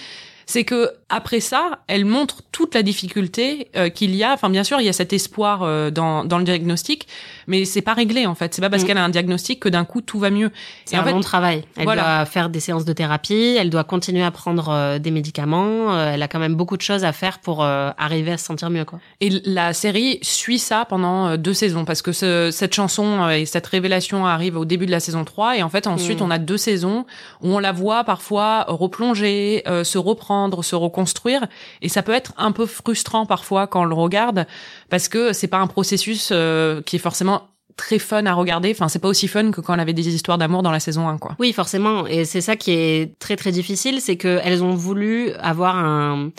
c'est 0.50 0.64
que 0.64 0.90
après 1.08 1.38
ça, 1.40 1.78
elle 1.86 2.04
montre 2.04 2.42
toute 2.50 2.74
la 2.74 2.82
difficulté 2.82 3.68
euh, 3.76 3.88
qu'il 3.88 4.14
y 4.16 4.24
a. 4.24 4.32
Enfin, 4.32 4.50
bien 4.50 4.64
sûr, 4.64 4.80
il 4.80 4.84
y 4.86 4.88
a 4.88 4.92
cet 4.92 5.12
espoir 5.12 5.62
euh, 5.62 5.90
dans 5.90 6.24
dans 6.24 6.38
le 6.38 6.44
diagnostic, 6.44 7.06
mais 7.46 7.64
c'est 7.64 7.82
pas 7.82 7.94
réglé 7.94 8.26
en 8.26 8.34
fait. 8.34 8.52
C'est 8.52 8.60
pas 8.60 8.68
parce 8.70 8.82
Mm. 8.82 8.86
qu'elle 8.86 8.98
a 8.98 9.04
un 9.04 9.08
diagnostic 9.10 9.60
que 9.60 9.68
d'un 9.68 9.84
coup 9.84 10.00
tout 10.00 10.18
va 10.18 10.30
mieux. 10.30 10.50
C'est 10.86 10.96
un 10.96 11.04
fait, 11.04 11.12
long 11.12 11.20
travail. 11.20 11.62
Elle 11.76 11.84
voilà. 11.84 12.02
doit 12.02 12.24
faire 12.26 12.48
des 12.48 12.58
séances 12.60 12.84
de 12.84 12.92
thérapie, 12.92 13.56
elle 13.58 13.70
doit 13.70 13.84
continuer 13.84 14.24
à 14.24 14.30
prendre 14.32 14.68
euh, 14.70 14.98
des 14.98 15.10
médicaments, 15.12 15.94
euh, 15.94 16.12
elle 16.14 16.22
a 16.22 16.28
quand 16.28 16.38
même 16.40 16.54
beaucoup 16.56 16.76
de 16.76 16.82
choses 16.82 17.04
à 17.04 17.12
faire 17.12 17.38
pour 17.38 17.62
euh, 17.62 17.90
arriver 17.96 18.32
à 18.32 18.38
se 18.38 18.44
sentir 18.44 18.70
mieux 18.70 18.84
quoi. 18.84 18.98
Et 19.20 19.30
la 19.44 19.72
série 19.72 20.18
suit 20.22 20.58
ça 20.58 20.84
pendant 20.84 21.36
deux 21.36 21.54
saisons 21.54 21.84
parce 21.84 22.02
que 22.02 22.12
ce- 22.12 22.50
cette 22.50 22.74
chanson 22.74 23.28
et 23.30 23.46
cette 23.46 23.66
révélation 23.68 24.26
arrive 24.26 24.56
au 24.56 24.64
début 24.64 24.86
de 24.86 24.90
la 24.90 25.00
saison 25.00 25.24
3 25.24 25.56
et 25.58 25.62
en 25.62 25.68
fait 25.68 25.86
ensuite 25.86 26.20
Mm. 26.20 26.24
on 26.24 26.30
a 26.30 26.38
deux 26.38 26.56
saisons 26.56 27.04
où 27.42 27.48
on 27.54 27.58
la 27.60 27.72
voit 27.72 28.02
parfois 28.04 28.64
replonger, 28.68 29.62
euh, 29.68 29.84
se 29.84 29.98
reprendre, 29.98 30.39
se 30.62 30.76
reconstruire 30.76 31.46
et 31.82 31.88
ça 31.88 32.02
peut 32.02 32.12
être 32.12 32.32
un 32.36 32.52
peu 32.52 32.66
frustrant 32.66 33.26
parfois 33.26 33.66
quand 33.66 33.82
on 33.82 33.84
le 33.84 33.94
regarde 33.94 34.46
parce 34.88 35.08
que 35.08 35.32
c'est 35.32 35.48
pas 35.48 35.58
un 35.58 35.66
processus 35.66 36.30
euh, 36.32 36.82
qui 36.82 36.96
est 36.96 37.00
forcément 37.00 37.48
très 37.76 37.98
fun 37.98 38.26
à 38.26 38.34
regarder. 38.34 38.70
Enfin, 38.72 38.88
c'est 38.88 38.98
pas 38.98 39.08
aussi 39.08 39.26
fun 39.26 39.50
que 39.52 39.60
quand 39.60 39.74
on 39.74 39.78
avait 39.78 39.94
des 39.94 40.08
histoires 40.08 40.38
d'amour 40.38 40.62
dans 40.62 40.70
la 40.70 40.80
saison 40.80 41.08
1 41.08 41.18
quoi. 41.18 41.36
Oui, 41.38 41.52
forcément. 41.52 42.06
Et 42.06 42.24
c'est 42.24 42.40
ça 42.42 42.56
qui 42.56 42.72
est 42.72 43.18
très 43.18 43.36
très 43.36 43.52
difficile, 43.52 44.00
c'est 44.00 44.16
qu'elles 44.16 44.62
ont 44.62 44.74
voulu 44.74 45.32
avoir 45.34 45.76
un, 45.76 46.30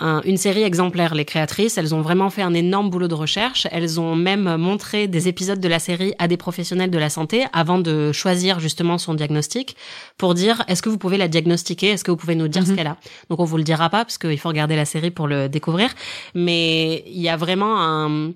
un- 0.00 0.20
une 0.24 0.36
série 0.36 0.62
exemplaire, 0.62 1.14
les 1.14 1.24
créatrices. 1.24 1.78
Elles 1.78 1.94
ont 1.94 2.00
vraiment 2.00 2.30
fait 2.30 2.42
un 2.42 2.54
énorme 2.54 2.90
boulot 2.90 3.08
de 3.08 3.14
recherche. 3.14 3.66
Elles 3.70 3.98
ont 4.00 4.14
même 4.16 4.56
montré 4.56 5.08
des 5.08 5.28
épisodes 5.28 5.60
de 5.60 5.68
la 5.68 5.78
série 5.78 6.12
à 6.18 6.28
des 6.28 6.36
professionnels 6.36 6.90
de 6.90 6.98
la 6.98 7.10
santé 7.10 7.44
avant 7.52 7.78
de 7.78 8.12
choisir 8.12 8.60
justement 8.60 8.98
son 8.98 9.14
diagnostic 9.14 9.76
pour 10.16 10.34
dire 10.34 10.62
est-ce 10.68 10.82
que 10.82 10.88
vous 10.88 10.98
pouvez 10.98 11.16
la 11.18 11.28
diagnostiquer, 11.28 11.88
est-ce 11.88 12.04
que 12.04 12.10
vous 12.10 12.16
pouvez 12.16 12.34
nous 12.34 12.48
dire 12.48 12.64
ce 12.64 12.70
Mhm. 12.70 12.76
qu'elle 12.76 12.86
a? 12.86 12.96
Donc 13.30 13.40
on 13.40 13.44
vous 13.44 13.56
le 13.56 13.64
dira 13.64 13.90
pas 13.90 14.04
parce 14.04 14.18
qu'il 14.18 14.38
faut 14.38 14.48
regarder 14.48 14.76
la 14.76 14.84
série 14.84 15.10
pour 15.10 15.26
le 15.26 15.48
découvrir. 15.48 15.90
Mais 16.34 17.04
il 17.06 17.20
y 17.20 17.28
a 17.28 17.36
vraiment 17.36 17.80
un 17.80 18.32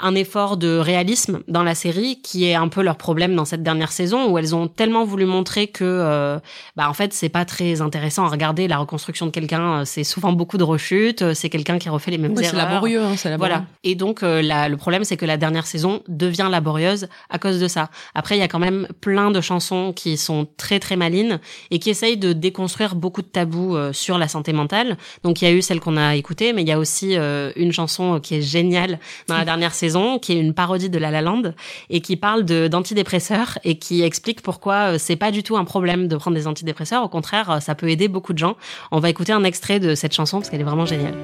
un 0.00 0.14
effort 0.14 0.56
de 0.56 0.78
réalisme 0.78 1.40
dans 1.48 1.62
la 1.62 1.74
série 1.74 2.20
qui 2.22 2.44
est 2.44 2.54
un 2.54 2.68
peu 2.68 2.82
leur 2.82 2.96
problème 2.96 3.34
dans 3.34 3.44
cette 3.44 3.62
dernière 3.62 3.90
saison 3.92 4.30
où 4.30 4.38
elles 4.38 4.54
ont 4.54 4.68
tellement 4.68 5.04
voulu 5.04 5.24
montrer 5.26 5.66
que 5.66 5.84
euh, 5.84 6.38
bah 6.76 6.88
en 6.88 6.92
fait 6.94 7.12
c'est 7.12 7.28
pas 7.28 7.44
très 7.44 7.80
intéressant 7.80 8.24
à 8.24 8.28
regarder 8.28 8.68
la 8.68 8.78
reconstruction 8.78 9.26
de 9.26 9.30
quelqu'un 9.32 9.80
euh, 9.80 9.84
c'est 9.84 10.04
souvent 10.04 10.32
beaucoup 10.32 10.56
de 10.58 10.62
rechutes 10.62 11.22
euh, 11.22 11.34
c'est 11.34 11.48
quelqu'un 11.48 11.78
qui 11.78 11.88
refait 11.88 12.10
les 12.12 12.18
mêmes 12.18 12.34
Oui, 12.36 12.44
erreurs. 12.44 12.50
c'est 12.50 12.56
laborieux, 12.68 13.02
hein, 13.02 13.14
c'est 13.16 13.30
laborieux. 13.30 13.52
voilà. 13.54 13.66
Et 13.82 13.94
donc 13.96 14.22
euh, 14.22 14.40
la- 14.42 14.68
le 14.68 14.76
problème 14.76 15.02
c'est 15.04 15.16
que 15.16 15.26
la 15.26 15.36
dernière 15.36 15.66
saison 15.66 16.02
devient 16.06 16.48
laborieuse 16.50 17.08
à 17.28 17.38
cause 17.38 17.58
de 17.58 17.66
ça. 17.66 17.90
Après 18.14 18.36
il 18.36 18.40
y 18.40 18.44
a 18.44 18.48
quand 18.48 18.58
même 18.60 18.86
plein 19.00 19.30
de 19.32 19.40
chansons 19.40 19.92
qui 19.92 20.16
sont 20.16 20.46
très 20.56 20.78
très 20.78 20.94
malines 20.96 21.40
et 21.70 21.78
qui 21.80 21.90
essayent 21.90 22.16
de 22.18 22.32
déconstruire 22.32 22.94
beaucoup 22.94 23.22
de 23.22 23.26
tabous 23.26 23.76
euh, 23.76 23.92
sur 23.92 24.16
la 24.18 24.28
santé 24.28 24.52
mentale. 24.52 24.96
Donc 25.24 25.42
il 25.42 25.44
y 25.46 25.48
a 25.48 25.52
eu 25.52 25.62
celle 25.62 25.80
qu'on 25.80 25.96
a 25.96 26.14
écoutée 26.14 26.52
mais 26.52 26.62
il 26.62 26.68
y 26.68 26.72
a 26.72 26.78
aussi 26.78 27.16
une 27.56 27.72
chanson 27.72 28.20
qui 28.20 28.36
est 28.36 28.42
géniale 28.42 28.98
dans 29.26 29.36
la 29.36 29.44
dernière 29.44 29.74
saison 29.74 29.87
qui 30.20 30.32
est 30.32 30.40
une 30.40 30.54
parodie 30.54 30.90
de 30.90 30.98
La 30.98 31.10
La 31.10 31.22
Land 31.22 31.42
et 31.90 32.00
qui 32.00 32.16
parle 32.16 32.44
de 32.44 32.68
d'antidépresseurs 32.68 33.58
et 33.64 33.78
qui 33.78 34.02
explique 34.02 34.42
pourquoi 34.42 34.94
euh, 34.94 34.98
c'est 34.98 35.16
pas 35.16 35.30
du 35.30 35.42
tout 35.42 35.56
un 35.56 35.64
problème 35.64 36.08
de 36.08 36.16
prendre 36.16 36.36
des 36.36 36.46
antidépresseurs 36.46 37.02
au 37.02 37.08
contraire 37.08 37.50
euh, 37.50 37.60
ça 37.60 37.74
peut 37.74 37.88
aider 37.88 38.08
beaucoup 38.08 38.32
de 38.32 38.38
gens 38.38 38.56
on 38.90 39.00
va 39.00 39.10
écouter 39.10 39.32
un 39.32 39.44
extrait 39.44 39.80
de 39.80 39.94
cette 39.94 40.14
chanson 40.14 40.38
parce 40.38 40.50
qu'elle 40.50 40.60
est 40.60 40.64
vraiment 40.64 40.86
géniale 40.86 41.14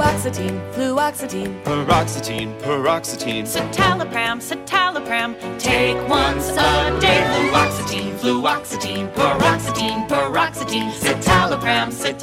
Fluoxetine, 0.00 0.58
fluoxetine, 0.72 1.50
Paroxetine, 1.64 2.50
paroxetine. 2.62 3.46
citalopram, 3.46 4.40
citalopram. 4.40 5.34
Take 5.58 5.96
once 6.08 6.50
a 6.56 6.98
day. 7.00 7.22
Fluoxetine, 7.38 8.16
fluoxetine, 8.18 9.08
paroxetine, 9.14 10.06
paroxetine. 10.08 10.90
Citalopram, 10.92 11.90
citalopram. 11.90 12.19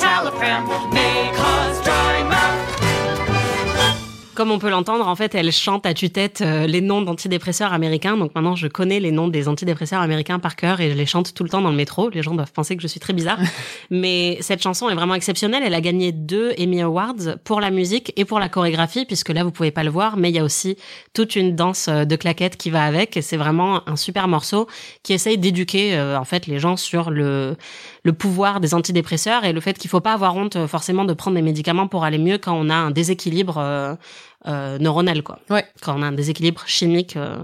Comme 4.47 4.55
on 4.55 4.60
peut 4.60 4.69
l'entendre, 4.69 5.05
en 5.10 5.15
fait, 5.17 5.36
elle 5.36 5.51
chante 5.51 5.86
à 5.86 5.93
tue-tête 5.93 6.39
euh, 6.39 6.67
les 6.67 6.79
noms 6.79 7.01
d'antidépresseurs 7.01 7.73
américains. 7.73 8.15
Donc 8.15 8.33
maintenant, 8.33 8.55
je 8.55 8.67
connais 8.67 9.01
les 9.01 9.12
noms 9.12 9.27
des 9.27 9.49
antidépresseurs 9.49 9.99
américains 9.99 10.39
par 10.39 10.55
cœur 10.55 10.79
et 10.79 10.89
je 10.89 10.95
les 10.95 11.05
chante 11.05 11.33
tout 11.33 11.43
le 11.43 11.49
temps 11.49 11.62
dans 11.62 11.69
le 11.69 11.75
métro. 11.75 12.10
Les 12.10 12.23
gens 12.23 12.33
doivent 12.33 12.53
penser 12.53 12.77
que 12.77 12.81
je 12.81 12.88
suis 12.88 13.01
très 13.01 13.12
bizarre. 13.12 13.39
Mais 13.91 14.38
cette 14.39 14.63
chanson 14.63 14.89
est 14.89 14.95
vraiment 14.95 15.15
exceptionnelle. 15.15 15.63
Elle 15.65 15.73
a 15.73 15.81
gagné 15.81 16.13
deux 16.13 16.53
Emmy 16.57 16.81
Awards 16.81 17.36
pour 17.43 17.60
la 17.60 17.71
musique 17.71 18.13
et 18.15 18.23
pour 18.23 18.39
la 18.39 18.47
chorégraphie, 18.47 19.03
puisque 19.03 19.27
là, 19.27 19.43
vous 19.43 19.51
pouvez 19.51 19.71
pas 19.71 19.83
le 19.83 19.89
voir, 19.89 20.15
mais 20.15 20.29
il 20.29 20.36
y 20.38 20.39
a 20.39 20.45
aussi 20.45 20.77
toute 21.12 21.36
une 21.36 21.53
danse 21.53 21.89
euh, 21.89 22.05
de 22.05 22.15
claquettes 22.15 22.55
qui 22.55 22.69
va 22.69 22.86
avec. 22.86 23.17
Et 23.17 23.21
c'est 23.21 23.36
vraiment 23.36 23.81
un 23.89 23.97
super 23.97 24.29
morceau 24.29 24.67
qui 25.03 25.12
essaye 25.12 25.38
d'éduquer, 25.38 25.97
euh, 25.97 26.17
en 26.17 26.23
fait, 26.23 26.47
les 26.47 26.60
gens 26.60 26.77
sur 26.77 27.10
le, 27.10 27.57
le 28.08 28.13
pouvoir 28.13 28.62
des 28.62 28.74
antidépresseurs 28.74 29.43
et 29.43 29.52
le 29.52 29.60
fait 29.60 29.78
qu'il 29.78 29.89
faut 29.89 30.00
pas 30.00 30.13
avoir 30.13 30.34
honte 30.38 30.56
euh, 30.56 30.65
forcément 30.65 31.04
de 31.04 31.13
prendre 31.13 31.36
des 31.36 31.41
médicaments 31.41 31.89
pour 31.89 32.06
aller 32.06 32.17
mieux 32.17 32.38
quand 32.38 32.58
on 32.58 32.70
a 32.70 32.74
un 32.74 32.89
déséquilibre 32.89 33.58
euh, 33.58 33.96
euh, 34.48 34.80
neuronal 34.80 35.24
quoi. 35.24 35.39
Ouais. 35.50 35.65
Quand 35.82 36.00
on 36.00 36.02
a 36.02 36.08
un 36.08 36.13
déséquilibre 36.13 36.63
chimique 36.65 37.17
euh, 37.17 37.38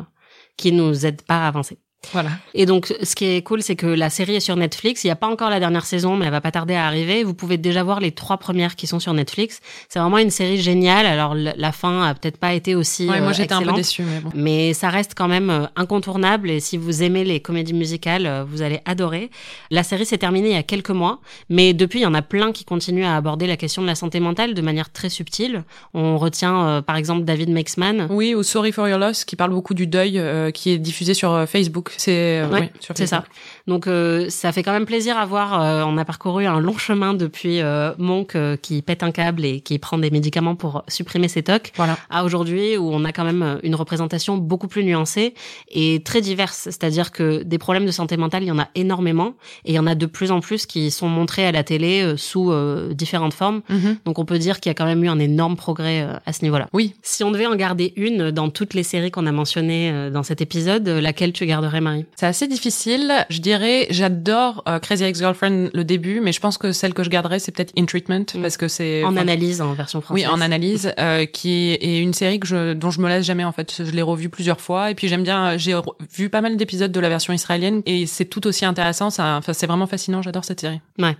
qui 0.55 0.71
nous 0.71 1.05
aide 1.05 1.21
pas 1.21 1.43
à 1.43 1.47
avancer. 1.49 1.79
Voilà. 2.11 2.29
Et 2.53 2.65
donc, 2.65 2.93
ce 3.01 3.15
qui 3.15 3.25
est 3.25 3.41
cool, 3.41 3.61
c'est 3.61 3.75
que 3.75 3.87
la 3.87 4.09
série 4.09 4.35
est 4.35 4.39
sur 4.39 4.55
Netflix. 4.55 5.03
Il 5.03 5.07
n'y 5.07 5.11
a 5.11 5.15
pas 5.15 5.27
encore 5.27 5.49
la 5.49 5.59
dernière 5.59 5.85
saison, 5.85 6.15
mais 6.17 6.25
elle 6.25 6.31
va 6.31 6.41
pas 6.41 6.51
tarder 6.51 6.75
à 6.75 6.85
arriver. 6.85 7.23
Vous 7.23 7.33
pouvez 7.33 7.57
déjà 7.57 7.83
voir 7.83 7.99
les 7.99 8.11
trois 8.11 8.37
premières 8.37 8.75
qui 8.75 8.87
sont 8.87 8.99
sur 8.99 9.13
Netflix. 9.13 9.61
C'est 9.89 9.99
vraiment 9.99 10.17
une 10.17 10.29
série 10.29 10.61
géniale. 10.61 11.05
Alors, 11.05 11.35
la 11.35 11.71
fin 11.71 12.03
a 12.03 12.13
peut-être 12.13 12.37
pas 12.37 12.53
été 12.53 12.75
aussi 12.75 13.09
ouais, 13.09 13.21
moi 13.21 13.29
euh, 13.29 13.33
j'étais 13.33 13.53
un 13.53 13.61
peu 13.61 13.73
déçue, 13.73 14.03
mais 14.03 14.19
bon. 14.19 14.31
mais 14.35 14.73
ça 14.73 14.89
reste 14.89 15.13
quand 15.15 15.27
même 15.27 15.49
euh, 15.49 15.65
incontournable. 15.75 16.49
Et 16.49 16.59
si 16.59 16.77
vous 16.77 17.03
aimez 17.03 17.23
les 17.23 17.39
comédies 17.39 17.73
musicales, 17.73 18.25
euh, 18.25 18.43
vous 18.43 18.61
allez 18.61 18.81
adorer. 18.85 19.29
La 19.71 19.83
série 19.83 20.05
s'est 20.05 20.17
terminée 20.17 20.49
il 20.49 20.55
y 20.55 20.57
a 20.57 20.63
quelques 20.63 20.89
mois, 20.89 21.19
mais 21.49 21.73
depuis, 21.73 21.99
il 21.99 22.03
y 22.03 22.07
en 22.07 22.13
a 22.13 22.21
plein 22.21 22.51
qui 22.51 22.65
continuent 22.65 23.05
à 23.05 23.15
aborder 23.15 23.47
la 23.47 23.57
question 23.57 23.81
de 23.81 23.87
la 23.87 23.95
santé 23.95 24.19
mentale 24.19 24.53
de 24.53 24.61
manière 24.61 24.91
très 24.91 25.09
subtile. 25.09 25.63
On 25.93 26.17
retient, 26.17 26.67
euh, 26.67 26.81
par 26.81 26.95
exemple, 26.95 27.23
David 27.23 27.49
Meixman. 27.49 28.07
Oui, 28.09 28.35
ou 28.35 28.43
Sorry 28.43 28.71
for 28.71 28.87
Your 28.87 28.99
Loss, 28.99 29.25
qui 29.25 29.35
parle 29.35 29.51
beaucoup 29.51 29.73
du 29.73 29.87
deuil, 29.87 30.19
euh, 30.19 30.51
qui 30.51 30.71
est 30.71 30.77
diffusé 30.77 31.13
sur 31.13 31.45
Facebook. 31.47 31.92
C'est 31.97 32.41
euh, 32.41 32.49
Ouais, 32.49 32.61
oui, 32.61 32.71
sur 32.79 32.95
c'est 32.97 33.07
ça. 33.07 33.23
Donc 33.65 33.87
euh, 33.87 34.29
ça 34.29 34.51
fait 34.51 34.61
quand 34.61 34.73
même 34.73 34.85
plaisir 34.85 35.17
à 35.17 35.25
voir. 35.25 35.61
euh, 35.61 35.83
on 35.85 35.97
a 35.97 36.03
parcouru 36.05 36.45
un 36.45 36.59
long 36.59 36.77
chemin 36.77 37.13
depuis 37.13 37.61
euh, 37.61 37.93
Monk 37.97 38.35
euh, 38.35 38.57
qui 38.57 38.81
pète 38.81 39.03
un 39.03 39.11
câble 39.11 39.45
et 39.45 39.61
qui 39.61 39.79
prend 39.79 39.97
des 39.97 40.09
médicaments 40.11 40.55
pour 40.55 40.83
supprimer 40.89 41.27
ses 41.29 41.43
tocs, 41.43 41.71
Voilà. 41.77 41.97
à 42.09 42.25
aujourd'hui 42.25 42.75
où 42.75 42.91
on 42.93 43.05
a 43.05 43.13
quand 43.13 43.23
même 43.23 43.59
une 43.63 43.75
représentation 43.75 44.35
beaucoup 44.37 44.67
plus 44.67 44.83
nuancée 44.83 45.33
et 45.71 46.01
très 46.03 46.19
diverse. 46.19 46.63
C'est-à-dire 46.65 47.11
que 47.11 47.43
des 47.43 47.57
problèmes 47.57 47.85
de 47.85 47.91
santé 47.91 48.17
mentale, 48.17 48.43
il 48.43 48.47
y 48.47 48.51
en 48.51 48.59
a 48.59 48.67
énormément 48.75 49.33
et 49.63 49.71
il 49.71 49.75
y 49.75 49.79
en 49.79 49.87
a 49.87 49.95
de 49.95 50.05
plus 50.07 50.31
en 50.31 50.41
plus 50.41 50.65
qui 50.65 50.91
sont 50.91 51.07
montrés 51.07 51.45
à 51.45 51.51
la 51.53 51.63
télé 51.63 52.15
sous 52.17 52.51
euh, 52.51 52.93
différentes 52.93 53.33
formes. 53.33 53.61
Mhm. 53.69 53.97
Donc 54.03 54.19
on 54.19 54.25
peut 54.25 54.39
dire 54.39 54.59
qu'il 54.59 54.69
y 54.69 54.71
a 54.71 54.75
quand 54.75 54.85
même 54.85 55.03
eu 55.05 55.07
un 55.09 55.19
énorme 55.19 55.55
progrès 55.55 56.01
euh, 56.01 56.15
à 56.25 56.33
ce 56.33 56.43
niveau-là. 56.43 56.67
Oui. 56.73 56.95
Si 57.01 57.23
on 57.23 57.31
devait 57.31 57.45
en 57.47 57.55
garder 57.55 57.93
une 57.95 58.31
dans 58.31 58.49
toutes 58.49 58.73
les 58.73 58.83
séries 58.83 59.09
qu'on 59.11 59.25
a 59.25 59.31
mentionnées 59.31 59.89
euh, 59.91 60.09
dans 60.09 60.23
cet 60.23 60.41
épisode, 60.41 60.85
laquelle 60.87 61.31
tu 61.31 61.45
garderais, 61.45 61.79
Marie? 61.79 62.05
C'est 62.17 62.25
assez 62.25 62.47
difficile. 62.47 63.25
Je 63.29 63.39
dirais, 63.39 63.52
j'adore 63.89 64.63
euh, 64.67 64.79
Crazy 64.79 65.03
Ex-Girlfriend 65.03 65.69
le 65.73 65.83
début, 65.83 66.19
mais 66.21 66.31
je 66.31 66.39
pense 66.39 66.57
que 66.57 66.71
celle 66.71 66.93
que 66.93 67.03
je 67.03 67.09
garderais, 67.09 67.39
c'est 67.39 67.51
peut-être 67.51 67.71
In 67.77 67.85
Treatment, 67.85 68.25
Mm. 68.35 68.41
parce 68.41 68.57
que 68.57 68.67
c'est... 68.67 69.03
En 69.03 69.11
enfin, 69.11 69.21
analyse, 69.21 69.61
en 69.61 69.73
version 69.73 70.01
française. 70.01 70.25
Oui, 70.25 70.31
en 70.31 70.41
analyse, 70.41 70.93
euh, 70.99 71.25
qui 71.25 71.71
est 71.71 71.99
une 71.99 72.13
série 72.13 72.39
que 72.39 72.47
je, 72.47 72.73
dont 72.73 72.91
je 72.91 73.01
me 73.01 73.07
lasse 73.09 73.25
jamais 73.25 73.43
en 73.43 73.51
fait. 73.51 73.73
Je 73.83 73.91
l'ai 73.91 74.01
revue 74.01 74.29
plusieurs 74.29 74.61
fois 74.61 74.91
et 74.91 74.95
puis 74.95 75.07
j'aime 75.07 75.23
bien. 75.23 75.57
J'ai 75.57 75.73
re- 75.73 75.93
vu 76.15 76.29
pas 76.29 76.41
mal 76.41 76.57
d'épisodes 76.57 76.91
de 76.91 76.99
la 76.99 77.09
version 77.09 77.33
israélienne 77.33 77.81
et 77.85 78.05
c'est 78.05 78.25
tout 78.25 78.45
aussi 78.47 78.65
intéressant. 78.65 79.09
Ça, 79.09 79.41
c'est 79.53 79.67
vraiment 79.67 79.87
fascinant. 79.87 80.21
J'adore 80.21 80.45
cette 80.45 80.61
série. 80.61 80.79
Ouais. 80.99 81.15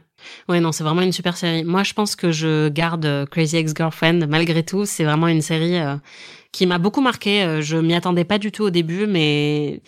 Ouais, 0.48 0.60
non, 0.60 0.72
c'est 0.72 0.84
vraiment 0.84 1.02
une 1.02 1.12
super 1.12 1.36
série. 1.36 1.64
Moi, 1.64 1.84
je 1.84 1.94
pense 1.94 2.16
que 2.16 2.32
je 2.32 2.70
garde 2.70 3.06
euh, 3.06 3.26
Crazy 3.26 3.58
Ex-Girlfriend 3.58 4.26
malgré 4.30 4.64
tout. 4.64 4.86
C'est 4.86 5.04
vraiment 5.04 5.28
une 5.28 5.42
série 5.42 5.78
euh, 5.78 5.96
qui 6.54 6.66
m'a 6.66 6.78
beaucoup 6.78 7.02
marqué. 7.02 7.44
Euh, 7.44 7.62
Je 7.62 7.76
m'y 7.78 7.94
attendais 7.94 8.24
pas 8.24 8.38
du 8.38 8.52
tout 8.52 8.64
au 8.64 8.70
début, 8.70 9.06
mais 9.06 9.82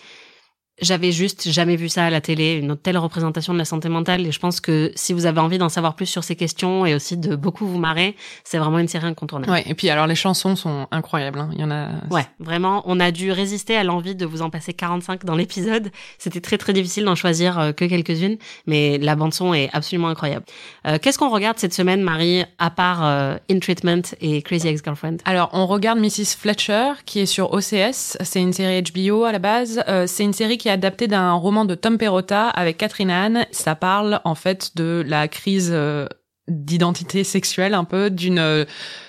j'avais 0.81 1.11
juste 1.11 1.49
jamais 1.49 1.75
vu 1.75 1.89
ça 1.89 2.05
à 2.05 2.09
la 2.09 2.21
télé, 2.21 2.55
une 2.55 2.75
telle 2.75 2.97
représentation 2.97 3.53
de 3.53 3.57
la 3.57 3.65
santé 3.65 3.89
mentale. 3.89 4.25
Et 4.27 4.31
je 4.31 4.39
pense 4.39 4.59
que 4.59 4.91
si 4.95 5.13
vous 5.13 5.25
avez 5.25 5.39
envie 5.39 5.57
d'en 5.57 5.69
savoir 5.69 5.95
plus 5.95 6.05
sur 6.05 6.23
ces 6.23 6.35
questions 6.35 6.85
et 6.85 6.93
aussi 6.93 7.17
de 7.17 7.35
beaucoup 7.35 7.65
vous 7.65 7.77
marrer, 7.77 8.15
c'est 8.43 8.57
vraiment 8.57 8.79
une 8.79 8.87
série 8.87 9.07
incontournable. 9.07 9.51
Ouais. 9.51 9.63
Et 9.67 9.73
puis 9.73 9.89
alors 9.89 10.07
les 10.07 10.15
chansons 10.15 10.55
sont 10.55 10.87
incroyables. 10.91 11.39
Hein. 11.39 11.49
Il 11.53 11.61
y 11.61 11.63
en 11.63 11.71
a. 11.71 11.89
Ouais, 12.11 12.25
vraiment, 12.39 12.83
on 12.85 12.99
a 12.99 13.11
dû 13.11 13.31
résister 13.31 13.75
à 13.77 13.83
l'envie 13.83 14.15
de 14.15 14.25
vous 14.25 14.41
en 14.41 14.49
passer 14.49 14.73
45 14.73 15.23
dans 15.25 15.35
l'épisode. 15.35 15.91
C'était 16.17 16.41
très 16.41 16.57
très 16.57 16.73
difficile 16.73 17.05
d'en 17.05 17.15
choisir 17.15 17.57
euh, 17.59 17.71
que 17.71 17.85
quelques-unes, 17.85 18.37
mais 18.67 18.97
la 18.97 19.15
bande 19.15 19.33
son 19.33 19.53
est 19.53 19.69
absolument 19.73 20.09
incroyable. 20.09 20.45
Euh, 20.87 20.97
Qu'est-ce 21.01 21.17
qu'on 21.19 21.29
regarde 21.29 21.57
cette 21.57 21.73
semaine, 21.73 22.01
Marie, 22.01 22.43
à 22.57 22.69
part 22.69 23.05
euh, 23.05 23.37
In 23.49 23.59
Treatment 23.59 24.01
et 24.21 24.41
Crazy 24.41 24.67
Ex-Girlfriend? 24.67 25.17
Alors, 25.25 25.49
on 25.53 25.67
regarde 25.67 25.99
Mrs. 25.99 26.35
Fletcher, 26.37 26.93
qui 27.05 27.19
est 27.19 27.25
sur 27.25 27.53
OCS. 27.53 28.17
C'est 28.21 28.41
une 28.41 28.53
série 28.53 28.81
HBO 28.81 29.23
à 29.23 29.31
la 29.31 29.39
base. 29.39 29.83
Euh, 29.87 30.07
c'est 30.07 30.23
une 30.23 30.33
série 30.33 30.57
qui 30.57 30.64
est 30.67 30.71
adaptée 30.71 31.07
d'un 31.07 31.33
roman 31.33 31.65
de 31.65 31.75
Tom 31.75 31.97
Perrotta 31.97 32.47
avec 32.49 32.77
Catherine 32.77 33.11
Anne. 33.11 33.45
Ça 33.51 33.75
parle 33.75 34.21
en 34.23 34.35
fait 34.35 34.75
de 34.75 35.03
la 35.05 35.27
crise 35.27 35.69
euh, 35.71 36.07
d'identité 36.47 37.23
sexuelle 37.23 37.73
un 37.73 37.83
peu 37.83 38.09
d'une 38.09 38.39
euh, 38.39 38.65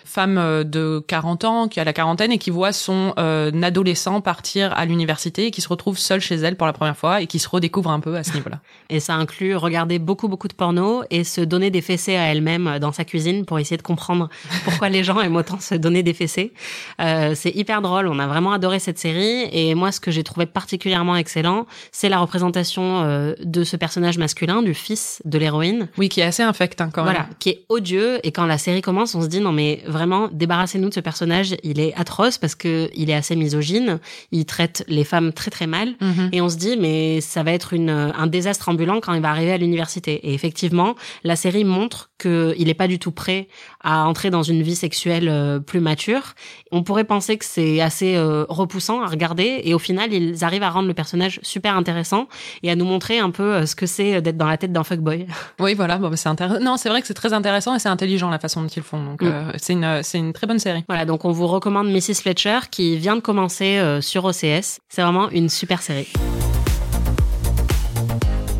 femme 0.06 0.38
euh, 0.38 0.64
de 0.64 1.04
40 1.06 1.44
ans 1.44 1.68
qui 1.68 1.80
a 1.80 1.84
la 1.84 1.92
quarantaine 1.92 2.32
et 2.32 2.38
qui 2.38 2.50
voit 2.50 2.72
son 2.72 3.12
euh, 3.18 3.50
adolescent 3.62 4.20
partir 4.20 4.72
à 4.76 4.84
l'université 4.86 5.46
et 5.46 5.50
qui 5.50 5.60
se 5.60 5.68
retrouve 5.68 5.98
seule 5.98 6.20
chez 6.20 6.36
elle 6.36 6.56
pour 6.56 6.66
la 6.66 6.72
première 6.72 6.96
fois 6.96 7.20
et 7.20 7.26
qui 7.26 7.38
se 7.38 7.48
redécouvre 7.48 7.90
un 7.90 8.00
peu 8.00 8.16
à 8.16 8.24
ce 8.24 8.32
niveau-là. 8.34 8.60
Et 8.88 9.00
ça 9.00 9.14
inclut 9.14 9.56
regarder 9.56 9.98
beaucoup 9.98 10.28
beaucoup 10.28 10.46
de 10.46 10.54
porno 10.54 11.02
et 11.10 11.24
se 11.24 11.40
donner 11.40 11.70
des 11.70 11.80
fessées 11.80 12.16
à 12.16 12.26
elle-même 12.26 12.78
dans 12.78 12.92
sa 12.92 13.04
cuisine 13.04 13.44
pour 13.44 13.58
essayer 13.58 13.76
de 13.76 13.82
comprendre 13.82 14.28
pourquoi 14.64 14.88
les 14.88 15.02
gens 15.02 15.20
aiment 15.20 15.36
autant 15.36 15.58
se 15.58 15.74
donner 15.74 16.02
des 16.02 16.14
fessées. 16.14 16.52
Euh, 17.00 17.32
c'est 17.34 17.50
hyper 17.50 17.82
drôle, 17.82 18.06
on 18.06 18.18
a 18.18 18.26
vraiment 18.26 18.52
adoré 18.52 18.78
cette 18.78 18.98
série 18.98 19.48
et 19.50 19.74
moi 19.74 19.90
ce 19.90 19.98
que 19.98 20.10
j'ai 20.10 20.22
trouvé 20.22 20.46
particulièrement 20.46 21.16
excellent, 21.16 21.66
c'est 21.90 22.08
la 22.08 22.18
représentation 22.18 23.02
euh, 23.02 23.34
de 23.42 23.64
ce 23.64 23.76
personnage 23.76 24.18
masculin, 24.18 24.62
du 24.62 24.74
fils 24.74 25.20
de 25.24 25.38
l'héroïne. 25.38 25.88
Oui, 25.98 26.08
qui 26.08 26.20
est 26.20 26.24
assez 26.24 26.44
infect 26.44 26.80
hein, 26.80 26.90
quand 26.92 27.04
même. 27.04 27.12
Voilà, 27.12 27.28
qui 27.40 27.50
est 27.50 27.64
odieux 27.68 28.20
et 28.24 28.30
quand 28.30 28.46
la 28.46 28.58
série 28.58 28.82
commence, 28.82 29.14
on 29.14 29.22
se 29.22 29.26
dit 29.26 29.40
non 29.40 29.52
mais 29.52 29.82
vraiment 29.96 30.28
débarrassez-nous 30.32 30.88
de 30.90 30.94
ce 30.94 31.00
personnage, 31.00 31.56
il 31.62 31.80
est 31.80 31.94
atroce 31.94 32.38
parce 32.38 32.54
que 32.54 32.88
il 32.94 33.10
est 33.10 33.14
assez 33.14 33.34
misogyne, 33.36 33.98
il 34.32 34.44
traite 34.44 34.84
les 34.88 35.04
femmes 35.04 35.32
très 35.32 35.50
très 35.50 35.66
mal 35.66 35.94
Mhm. 36.00 36.28
et 36.32 36.40
on 36.40 36.48
se 36.48 36.56
dit 36.56 36.76
mais 36.76 37.20
ça 37.20 37.42
va 37.42 37.52
être 37.52 37.72
une 37.72 37.90
un 37.90 38.26
désastre 38.26 38.68
ambulant 38.68 39.00
quand 39.00 39.14
il 39.14 39.22
va 39.22 39.30
arriver 39.30 39.52
à 39.52 39.58
l'université. 39.58 40.12
Et 40.28 40.34
effectivement, 40.34 40.94
la 41.24 41.36
série 41.36 41.64
montre 41.64 42.10
que 42.18 42.54
il 42.58 42.68
est 42.68 42.74
pas 42.74 42.88
du 42.88 42.98
tout 42.98 43.10
prêt 43.12 43.48
à 43.82 44.04
entrer 44.06 44.30
dans 44.30 44.42
une 44.42 44.62
vie 44.62 44.74
sexuelle 44.76 45.28
euh, 45.28 45.58
plus 45.60 45.80
mature. 45.80 46.34
On 46.72 46.82
pourrait 46.82 47.04
penser 47.04 47.36
que 47.36 47.44
c'est 47.44 47.80
assez 47.80 48.16
euh, 48.16 48.44
repoussant 48.48 49.02
à 49.02 49.06
regarder 49.06 49.60
et 49.64 49.74
au 49.74 49.78
final, 49.78 50.12
ils 50.12 50.44
arrivent 50.44 50.62
à 50.62 50.70
rendre 50.70 50.88
le 50.88 50.94
personnage 50.94 51.40
super 51.42 51.76
intéressant 51.76 52.28
et 52.62 52.70
à 52.70 52.74
nous 52.76 52.84
montrer 52.86 53.18
un 53.18 53.30
peu 53.30 53.42
euh, 53.54 53.66
ce 53.66 53.74
que 53.76 53.86
c'est 53.86 54.20
d'être 54.22 54.36
dans 54.36 54.46
la 54.46 54.56
tête 54.56 54.72
d'un 54.72 54.84
fuckboy. 54.84 55.26
Oui, 55.60 55.74
voilà, 55.74 55.98
bon, 55.98 56.10
c'est 56.16 56.28
intéressant. 56.28 56.60
Non, 56.62 56.76
c'est 56.76 56.88
vrai 56.88 57.00
que 57.00 57.06
c'est 57.06 57.14
très 57.14 57.32
intéressant 57.32 57.74
et 57.74 57.78
c'est 57.78 57.88
intelligent 57.88 58.30
la 58.30 58.38
façon 58.38 58.62
dont 58.62 58.68
ils 58.68 58.78
le 58.78 58.82
font. 58.84 59.02
Donc, 59.04 59.22
Mm. 59.22 59.26
euh, 59.26 59.52
c'est 59.56 59.72
une, 59.86 60.02
c'est 60.02 60.18
une 60.18 60.32
très 60.32 60.46
bonne 60.46 60.58
série. 60.58 60.84
Voilà, 60.88 61.04
donc 61.04 61.24
on 61.24 61.32
vous 61.32 61.46
recommande 61.46 61.88
Mrs. 61.88 62.22
Fletcher 62.22 62.60
qui 62.70 62.96
vient 62.96 63.16
de 63.16 63.20
commencer 63.20 63.78
euh, 63.78 64.00
sur 64.00 64.24
OCS. 64.24 64.80
C'est 64.88 65.02
vraiment 65.02 65.30
une 65.30 65.48
super 65.48 65.82
série. 65.82 66.08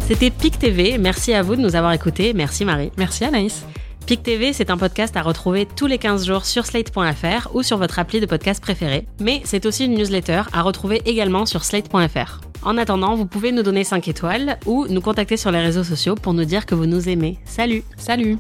C'était 0.07 0.31
PIC 0.31 0.59
TV. 0.59 0.99
Merci 0.99 1.35
à 1.35 1.43
vous 1.43 1.57
de 1.57 1.61
nous 1.61 1.75
avoir 1.75 1.93
écoutés. 1.93 2.33
Merci 2.33 2.65
Marie. 2.65 2.93
Merci 2.97 3.25
Anaïs. 3.25 3.65
PIC 4.07 4.23
TV, 4.23 4.53
c'est 4.53 4.71
un 4.71 4.77
podcast 4.77 5.17
à 5.17 5.23
retrouver 5.23 5.67
tous 5.67 5.87
les 5.87 5.99
15 5.99 6.27
jours 6.27 6.45
sur 6.45 6.65
slate.fr 6.65 7.49
ou 7.55 7.65
sur 7.65 7.77
votre 7.77 7.99
appli 7.99 8.21
de 8.21 8.27
podcast 8.27 8.63
préféré. 8.63 9.05
Mais 9.21 9.41
c'est 9.45 9.67
aussi 9.67 9.87
une 9.87 9.95
newsletter 9.95 10.43
à 10.53 10.63
retrouver 10.63 11.03
également 11.07 11.45
sur 11.45 11.65
slate.fr. 11.65 12.41
En 12.63 12.79
attendant, 12.79 13.17
vous 13.17 13.27
pouvez 13.27 13.51
nous 13.51 13.65
donner 13.65 13.83
5 13.83 14.07
étoiles 14.07 14.59
ou 14.65 14.87
nous 14.89 15.01
contacter 15.01 15.37
sur 15.37 15.51
les 15.51 15.61
réseaux 15.61 15.85
sociaux 15.85 16.15
pour 16.15 16.35
nous 16.35 16.45
dire 16.45 16.67
que 16.67 16.77
vous 16.77 16.87
nous 16.87 17.09
aimez. 17.09 17.39
Salut 17.45 17.83
Salut 17.97 18.39